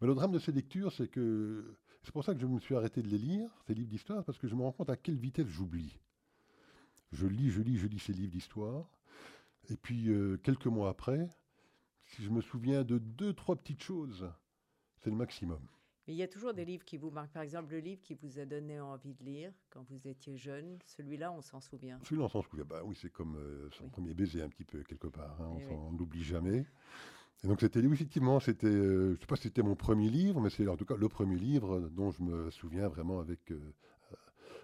Mais 0.00 0.06
le 0.06 0.14
drame 0.14 0.32
de 0.32 0.38
ces 0.38 0.52
lectures, 0.52 0.92
c'est 0.92 1.08
que 1.08 1.76
c'est 2.02 2.12
pour 2.12 2.24
ça 2.24 2.34
que 2.34 2.40
je 2.40 2.46
me 2.46 2.60
suis 2.60 2.76
arrêté 2.76 3.02
de 3.02 3.08
les 3.08 3.18
lire, 3.18 3.50
ces 3.66 3.74
livres 3.74 3.88
d'histoire, 3.88 4.24
parce 4.24 4.38
que 4.38 4.46
je 4.46 4.54
me 4.54 4.62
rends 4.62 4.72
compte 4.72 4.90
à 4.90 4.96
quelle 4.96 5.16
vitesse 5.16 5.48
j'oublie. 5.48 5.98
Je 7.10 7.26
lis, 7.26 7.50
je 7.50 7.62
lis, 7.62 7.78
je 7.78 7.86
lis 7.86 7.98
ces 7.98 8.12
livres 8.12 8.30
d'histoire. 8.30 8.86
Et 9.70 9.76
puis, 9.76 10.08
quelques 10.42 10.66
mois 10.66 10.90
après, 10.90 11.28
si 12.04 12.22
je 12.22 12.30
me 12.30 12.40
souviens 12.40 12.84
de 12.84 12.98
deux, 12.98 13.32
trois 13.32 13.56
petites 13.56 13.82
choses, 13.82 14.30
c'est 15.02 15.10
le 15.10 15.16
maximum. 15.16 15.60
Mais 16.08 16.14
il 16.14 16.16
y 16.16 16.22
a 16.22 16.28
toujours 16.28 16.54
des 16.54 16.64
livres 16.64 16.86
qui 16.86 16.96
vous 16.96 17.10
marquent. 17.10 17.32
Par 17.32 17.42
exemple, 17.42 17.70
le 17.70 17.80
livre 17.80 18.00
qui 18.00 18.14
vous 18.14 18.38
a 18.38 18.46
donné 18.46 18.80
envie 18.80 19.12
de 19.12 19.22
lire 19.22 19.52
quand 19.68 19.84
vous 19.90 20.08
étiez 20.08 20.38
jeune, 20.38 20.78
celui-là, 20.86 21.30
on 21.30 21.42
s'en 21.42 21.60
souvient. 21.60 21.98
Celui-là, 22.02 22.24
on 22.24 22.28
s'en 22.30 22.40
souvient. 22.40 22.64
Bah 22.64 22.80
oui, 22.82 22.96
c'est 22.98 23.12
comme 23.12 23.36
euh, 23.36 23.68
son 23.72 23.90
premier 23.90 24.14
baiser, 24.14 24.40
un 24.40 24.48
petit 24.48 24.64
peu, 24.64 24.82
quelque 24.84 25.08
part. 25.08 25.38
Hein. 25.42 25.58
On 25.70 25.92
n'oublie 25.92 26.24
jamais. 26.24 26.64
Et 27.44 27.46
donc, 27.46 27.60
c'était, 27.60 27.80
effectivement, 27.80 28.40
c'était, 28.40 28.68
euh, 28.68 29.08
je 29.08 29.12
ne 29.12 29.16
sais 29.16 29.26
pas 29.26 29.36
si 29.36 29.42
c'était 29.42 29.62
mon 29.62 29.76
premier 29.76 30.08
livre, 30.08 30.40
mais 30.40 30.48
c'est 30.48 30.66
en 30.66 30.78
tout 30.78 30.86
cas 30.86 30.96
le 30.96 31.10
premier 31.10 31.36
livre 31.36 31.90
dont 31.90 32.10
je 32.10 32.22
me 32.22 32.50
souviens 32.50 32.88
vraiment 32.88 33.20
avec, 33.20 33.52
euh, 33.52 33.60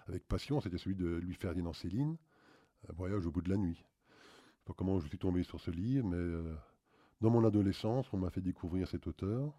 avec 0.07 0.27
passion. 0.27 0.61
C'était 0.61 0.79
celui 0.79 0.95
de 0.95 1.05
Louis-Ferdinand 1.05 1.73
Céline, 1.73 2.17
Voyage 2.89 3.27
au 3.27 3.31
bout 3.31 3.43
de 3.43 3.51
la 3.51 3.57
nuit. 3.57 3.75
Je 3.75 3.81
ne 3.81 4.57
sais 4.57 4.65
pas 4.65 4.73
comment 4.75 4.99
je 4.99 5.07
suis 5.07 5.19
tombé 5.19 5.43
sur 5.43 5.59
ce 5.59 5.69
livre, 5.69 6.07
mais 6.07 6.55
dans 7.21 7.29
mon 7.29 7.45
adolescence, 7.45 8.11
on 8.13 8.17
m'a 8.17 8.31
fait 8.31 8.41
découvrir 8.41 8.87
cet 8.87 9.05
auteur. 9.05 9.53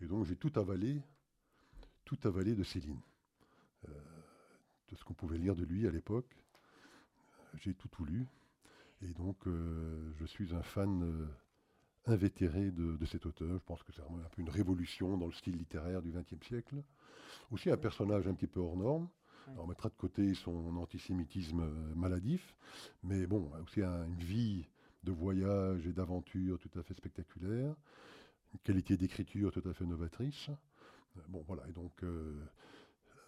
Et 0.00 0.06
donc 0.06 0.26
j'ai 0.26 0.36
tout 0.36 0.52
avalé, 0.56 1.02
tout 2.04 2.18
avalé 2.24 2.54
de 2.54 2.62
Céline. 2.62 3.00
Euh, 3.88 3.92
de 4.90 4.96
ce 4.96 5.04
qu'on 5.04 5.14
pouvait 5.14 5.38
lire 5.38 5.56
de 5.56 5.64
lui 5.64 5.86
à 5.86 5.90
l'époque. 5.90 6.36
J'ai 7.54 7.74
tout, 7.74 7.88
tout 7.88 8.04
lu. 8.04 8.26
Et 9.02 9.12
donc 9.12 9.36
euh, 9.46 10.12
je 10.18 10.26
suis 10.26 10.54
un 10.54 10.62
fan 10.62 11.02
euh, 11.02 11.26
invétéré 12.06 12.70
de, 12.70 13.04
cet 13.04 13.26
auteur. 13.26 13.58
Je 13.58 13.64
pense 13.64 13.82
que 13.82 13.92
c'est 13.92 14.02
vraiment 14.02 14.18
un 14.18 14.28
peu 14.28 14.42
une 14.42 14.50
révolution 14.50 15.16
dans 15.16 15.26
le 15.26 15.32
style 15.32 15.56
littéraire 15.56 16.02
du 16.02 16.12
XXe 16.12 16.46
siècle. 16.46 16.76
Aussi 17.50 17.70
un 17.70 17.76
personnage 17.76 18.26
un 18.26 18.34
petit 18.34 18.46
peu 18.46 18.60
hors 18.60 18.76
norme. 18.76 19.08
on 19.58 19.66
mettra 19.66 19.88
de 19.88 19.96
côté 19.96 20.34
son 20.34 20.76
antisémitisme 20.76 21.68
maladif, 21.94 22.54
mais 23.02 23.26
bon, 23.26 23.50
aussi 23.64 23.82
une 23.82 24.22
vie 24.22 24.66
de 25.02 25.12
voyage 25.12 25.86
et 25.86 25.92
d'aventure 25.92 26.58
tout 26.58 26.78
à 26.78 26.82
fait 26.82 26.94
spectaculaire, 26.94 27.74
une 28.52 28.60
qualité 28.60 28.96
d'écriture 28.96 29.52
tout 29.52 29.62
à 29.68 29.72
fait 29.72 29.84
novatrice. 29.84 30.48
Euh, 31.16 31.20
bon, 31.28 31.44
voilà, 31.46 31.62
et 31.68 31.72
donc, 31.72 31.92
euh, 32.02 32.44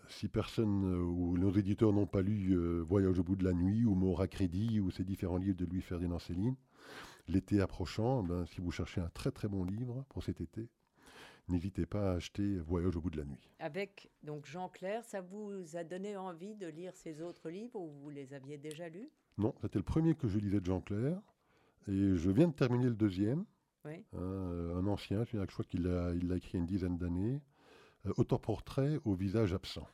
si 0.08 0.28
personne 0.28 0.84
euh, 0.84 1.02
ou 1.02 1.36
nos 1.38 1.52
éditeurs 1.52 1.92
n'ont 1.92 2.06
pas 2.06 2.22
lu 2.22 2.56
Voyage 2.82 3.18
au 3.18 3.24
bout 3.24 3.36
de 3.36 3.44
la 3.44 3.52
nuit 3.52 3.84
ou 3.84 3.94
Mort 3.94 4.20
à 4.20 4.28
crédit 4.28 4.80
ou 4.80 4.90
ces 4.90 5.04
différents 5.04 5.36
livres 5.38 5.56
de 5.56 5.66
Louis-Ferdinand 5.66 6.18
Céline, 6.18 6.56
l'été 7.28 7.60
approchant, 7.60 8.22
ben, 8.22 8.46
si 8.46 8.60
vous 8.60 8.70
cherchez 8.70 9.00
un 9.00 9.08
très 9.10 9.30
très 9.30 9.48
bon 9.48 9.64
livre 9.64 10.04
pour 10.08 10.22
cet 10.22 10.40
été, 10.40 10.68
n'hésitez 11.48 11.86
pas 11.86 12.12
à 12.12 12.14
acheter 12.16 12.58
Voyage 12.58 12.96
au 12.96 13.00
bout 13.00 13.10
de 13.10 13.18
la 13.18 13.24
nuit. 13.24 13.50
Avec 13.58 14.10
donc 14.22 14.46
Jean 14.46 14.68
Clair, 14.68 15.04
ça 15.04 15.20
vous 15.20 15.76
a 15.76 15.84
donné 15.84 16.16
envie 16.16 16.54
de 16.54 16.66
lire 16.66 16.94
ces 16.94 17.20
autres 17.20 17.50
livres 17.50 17.80
ou 17.80 17.90
vous 17.90 18.10
les 18.10 18.32
aviez 18.32 18.56
déjà 18.56 18.88
lus? 18.88 19.10
Non, 19.36 19.54
c'était 19.60 19.78
le 19.78 19.84
premier 19.84 20.14
que 20.14 20.26
je 20.26 20.38
lisais 20.38 20.60
de 20.60 20.66
Jean 20.66 20.80
Clair. 20.80 21.20
Et 21.86 22.16
je 22.16 22.30
viens 22.30 22.48
de 22.48 22.52
terminer 22.52 22.86
le 22.86 22.94
deuxième. 22.94 23.44
Euh, 24.14 24.76
un 24.76 24.86
ancien, 24.86 25.24
je 25.24 25.44
crois 25.44 25.64
qu'il 25.64 25.82
l'a 25.82 26.12
il 26.14 26.30
écrit 26.32 26.58
une 26.58 26.66
dizaine 26.66 26.98
d'années. 26.98 27.40
Euh, 28.06 28.12
Autoportrait 28.16 29.00
au 29.04 29.14
visage 29.14 29.52
absent. 29.52 29.88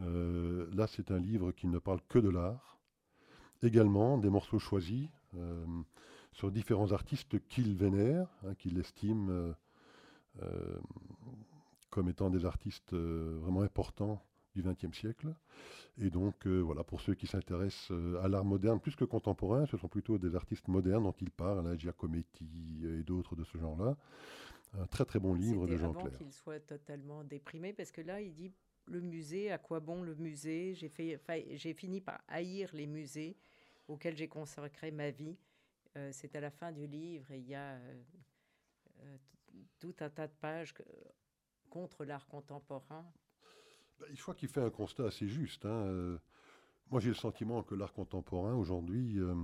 Euh, 0.00 0.68
là, 0.72 0.86
c'est 0.86 1.10
un 1.10 1.18
livre 1.18 1.52
qui 1.52 1.66
ne 1.66 1.78
parle 1.78 2.00
que 2.08 2.18
de 2.18 2.28
l'art. 2.28 2.78
Également, 3.62 4.18
des 4.18 4.30
morceaux 4.30 4.58
choisis 4.58 5.08
sur 6.32 6.50
différents 6.50 6.92
artistes 6.92 7.38
qu'il 7.48 7.76
vénère, 7.76 8.26
hein, 8.44 8.54
qu'il 8.56 8.76
estime 8.78 9.54
comme 11.90 12.08
étant 12.08 12.28
des 12.28 12.44
artistes 12.44 12.92
vraiment 12.92 13.62
importants 13.62 14.20
du 14.54 14.62
XXe 14.62 14.96
siècle. 14.96 15.34
Et 15.98 16.10
donc, 16.10 16.46
euh, 16.46 16.60
voilà, 16.60 16.84
pour 16.84 17.00
ceux 17.00 17.14
qui 17.14 17.26
s'intéressent 17.26 17.90
euh, 17.90 18.22
à 18.22 18.28
l'art 18.28 18.44
moderne, 18.44 18.80
plus 18.80 18.96
que 18.96 19.04
contemporain, 19.04 19.66
ce 19.66 19.76
sont 19.76 19.88
plutôt 19.88 20.18
des 20.18 20.34
artistes 20.34 20.68
modernes 20.68 21.04
dont 21.04 21.14
il 21.20 21.30
parle, 21.30 21.66
hein, 21.66 21.76
Giacometti 21.76 22.82
et 22.84 23.02
d'autres 23.02 23.36
de 23.36 23.44
ce 23.44 23.58
genre-là. 23.58 23.96
Un 24.78 24.86
très 24.86 25.04
très 25.04 25.18
bon 25.18 25.34
livre 25.34 25.66
de 25.66 25.76
Jean 25.76 25.92
Clair. 25.92 26.16
qu'il 26.16 26.32
soit 26.32 26.60
totalement 26.60 27.24
déprimé, 27.24 27.74
parce 27.74 27.92
que 27.92 28.00
là, 28.00 28.20
il 28.22 28.32
dit 28.32 28.50
le 28.86 29.00
musée, 29.00 29.50
à 29.50 29.58
quoi 29.58 29.80
bon 29.80 30.02
le 30.02 30.14
musée? 30.14 30.74
J'ai 30.74 30.88
fait, 30.88 31.20
j'ai 31.56 31.74
fini 31.74 32.00
par 32.00 32.20
haïr 32.26 32.70
les 32.72 32.86
musées 32.86 33.36
auxquels 33.86 34.16
j'ai 34.16 34.28
consacré 34.28 34.90
ma 34.90 35.10
vie. 35.10 35.36
Euh, 35.98 36.08
c'est 36.10 36.34
à 36.36 36.40
la 36.40 36.50
fin 36.50 36.72
du 36.72 36.86
livre 36.86 37.30
et 37.32 37.38
il 37.38 37.46
y 37.46 37.54
a 37.54 37.78
tout 39.78 39.94
un 40.00 40.08
tas 40.08 40.26
de 40.26 40.32
pages 40.40 40.72
contre 41.68 42.04
l'art 42.06 42.26
contemporain 42.26 43.04
bah, 44.02 44.08
je 44.12 44.20
crois 44.20 44.34
qu'il 44.34 44.48
fait 44.48 44.60
un 44.60 44.70
constat 44.70 45.04
assez 45.04 45.28
juste. 45.28 45.64
Hein. 45.64 45.86
Euh, 45.86 46.18
moi, 46.90 47.00
j'ai 47.00 47.08
le 47.08 47.14
sentiment 47.14 47.62
que 47.62 47.76
l'art 47.76 47.92
contemporain, 47.92 48.54
aujourd'hui, 48.54 49.18
euh, 49.20 49.34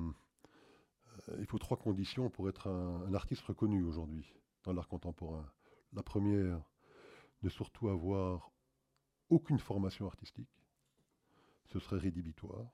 euh, 1.28 1.36
il 1.38 1.46
faut 1.46 1.58
trois 1.58 1.76
conditions 1.76 2.28
pour 2.28 2.48
être 2.48 2.66
un, 2.66 3.14
artiste 3.14 3.42
reconnu 3.42 3.84
aujourd'hui 3.84 4.34
dans 4.64 4.72
l'art 4.72 4.88
contemporain. 4.88 5.48
La 5.92 6.02
première, 6.02 6.60
de 7.42 7.48
surtout 7.48 7.88
avoir 7.88 8.50
aucune 9.30 9.60
formation 9.60 10.06
artistique. 10.06 10.50
Ce 11.72 11.78
serait 11.78 11.98
rédhibitoire. 11.98 12.66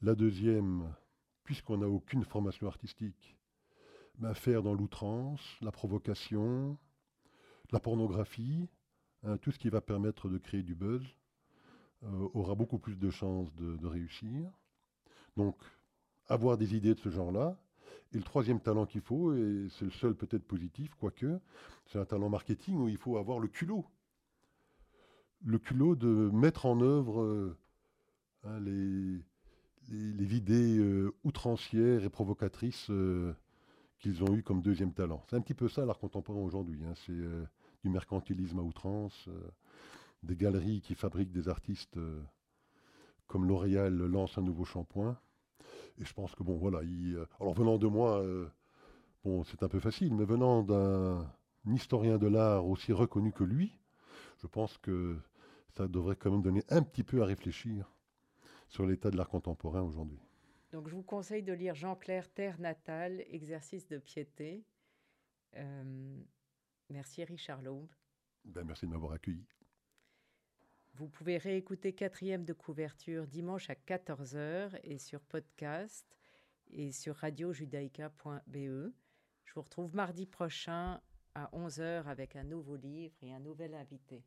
La 0.00 0.14
deuxième, 0.14 0.94
puisqu'on 1.42 1.78
n'a 1.78 1.88
aucune 1.88 2.24
formation 2.24 2.68
artistique, 2.68 3.36
ben 4.18 4.34
faire 4.34 4.62
dans 4.62 4.74
l'outrance, 4.74 5.42
la 5.60 5.72
provocation, 5.72 6.78
la 7.72 7.80
pornographie, 7.80 8.68
Hein, 9.22 9.36
tout 9.36 9.52
ce 9.52 9.58
qui 9.58 9.68
va 9.68 9.80
permettre 9.80 10.28
de 10.28 10.38
créer 10.38 10.62
du 10.62 10.74
buzz 10.74 11.02
euh, 12.04 12.28
aura 12.32 12.54
beaucoup 12.54 12.78
plus 12.78 12.96
de 12.96 13.10
chances 13.10 13.54
de, 13.54 13.86
réussir. 13.86 14.50
Donc, 15.36 15.56
avoir 16.28 16.56
des 16.56 16.74
idées 16.74 16.94
de 16.94 17.00
ce 17.00 17.10
genre-là. 17.10 17.58
Et 18.12 18.16
le 18.16 18.22
troisième 18.22 18.60
talent 18.60 18.86
qu'il 18.86 19.02
faut, 19.02 19.34
et 19.34 19.68
c'est 19.70 19.84
le 19.84 19.90
seul 19.90 20.14
peut-être 20.14 20.44
positif, 20.44 20.94
quoique, 20.94 21.38
c'est 21.86 21.98
un 21.98 22.04
talent 22.04 22.28
marketing 22.28 22.76
où 22.76 22.88
il 22.88 22.96
faut 22.96 23.18
avoir 23.18 23.38
le 23.38 23.48
culot. 23.48 23.84
Le 25.44 25.58
culot 25.58 25.94
de 25.94 26.30
mettre 26.32 26.66
en 26.66 26.80
œuvre 26.80 27.22
euh, 27.22 27.56
hein, 28.44 28.58
les, 28.60 29.22
idées 29.90 30.78
euh, 30.78 31.12
outrancières 31.24 32.04
et 32.04 32.08
provocatrices 32.08 32.90
qu'ils 33.98 34.24
ont 34.24 34.34
eues 34.34 34.42
comme 34.42 34.62
deuxième 34.62 34.92
talent. 34.94 35.22
C'est 35.28 35.36
un 35.36 35.40
petit 35.40 35.54
peu 35.54 35.68
ça 35.68 35.84
l'art 35.84 35.98
contemporain 35.98 36.40
aujourd'hui. 36.40 36.80
Hein. 36.84 36.94
c'est 37.04 37.12
du 37.82 37.90
mercantilisme 37.90 38.58
à 38.58 38.62
outrance, 38.62 39.28
euh, 39.28 39.50
des 40.22 40.36
galeries 40.36 40.80
qui 40.80 40.94
fabriquent 40.94 41.32
des 41.32 41.48
artistes 41.48 41.96
euh, 41.96 42.22
comme 43.26 43.46
L'Oréal 43.46 43.94
lance 43.94 44.36
un 44.38 44.42
nouveau 44.42 44.64
shampoing. 44.64 45.18
Et 45.98 46.04
je 46.04 46.12
pense 46.12 46.34
que, 46.34 46.42
bon, 46.42 46.56
voilà, 46.56 46.80
euh, 46.80 47.26
alors 47.40 47.54
venant 47.54 47.78
de 47.78 47.86
moi, 47.86 48.22
bon, 49.24 49.44
c'est 49.44 49.62
un 49.62 49.68
peu 49.68 49.80
facile, 49.80 50.14
mais 50.14 50.24
venant 50.24 50.62
d'un 50.62 51.30
historien 51.66 52.18
de 52.18 52.26
l'art 52.26 52.66
aussi 52.66 52.92
reconnu 52.92 53.32
que 53.32 53.44
lui, 53.44 53.78
je 54.38 54.46
pense 54.46 54.78
que 54.78 55.16
ça 55.76 55.86
devrait 55.86 56.16
quand 56.16 56.30
même 56.30 56.42
donner 56.42 56.64
un 56.70 56.82
petit 56.82 57.04
peu 57.04 57.22
à 57.22 57.26
réfléchir 57.26 57.92
sur 58.68 58.86
l'état 58.86 59.10
de 59.10 59.16
l'art 59.16 59.28
contemporain 59.28 59.82
aujourd'hui. 59.82 60.20
Donc 60.72 60.88
je 60.88 60.94
vous 60.94 61.02
conseille 61.02 61.42
de 61.42 61.52
lire 61.52 61.74
Jean-Clair 61.74 62.28
Terre 62.32 62.58
natale, 62.60 63.24
exercice 63.28 63.86
de 63.88 63.98
piété. 63.98 64.64
Merci 66.90 67.24
Richard 67.24 67.62
Laube. 67.62 67.90
Ben, 68.44 68.64
merci 68.64 68.86
de 68.86 68.90
m'avoir 68.90 69.12
accueilli. 69.12 69.46
Vous 70.94 71.08
pouvez 71.08 71.38
réécouter 71.38 71.92
quatrième 71.92 72.44
de 72.44 72.52
couverture 72.52 73.26
dimanche 73.26 73.70
à 73.70 73.74
14h 73.74 74.78
et 74.82 74.98
sur 74.98 75.20
podcast 75.20 76.06
et 76.72 76.92
sur 76.92 77.16
radiojudaïca.be. 77.16 78.92
Je 79.44 79.54
vous 79.54 79.62
retrouve 79.62 79.94
mardi 79.94 80.26
prochain 80.26 81.00
à 81.34 81.48
11h 81.52 82.04
avec 82.06 82.36
un 82.36 82.44
nouveau 82.44 82.76
livre 82.76 83.14
et 83.22 83.32
un 83.32 83.40
nouvel 83.40 83.74
invité. 83.74 84.24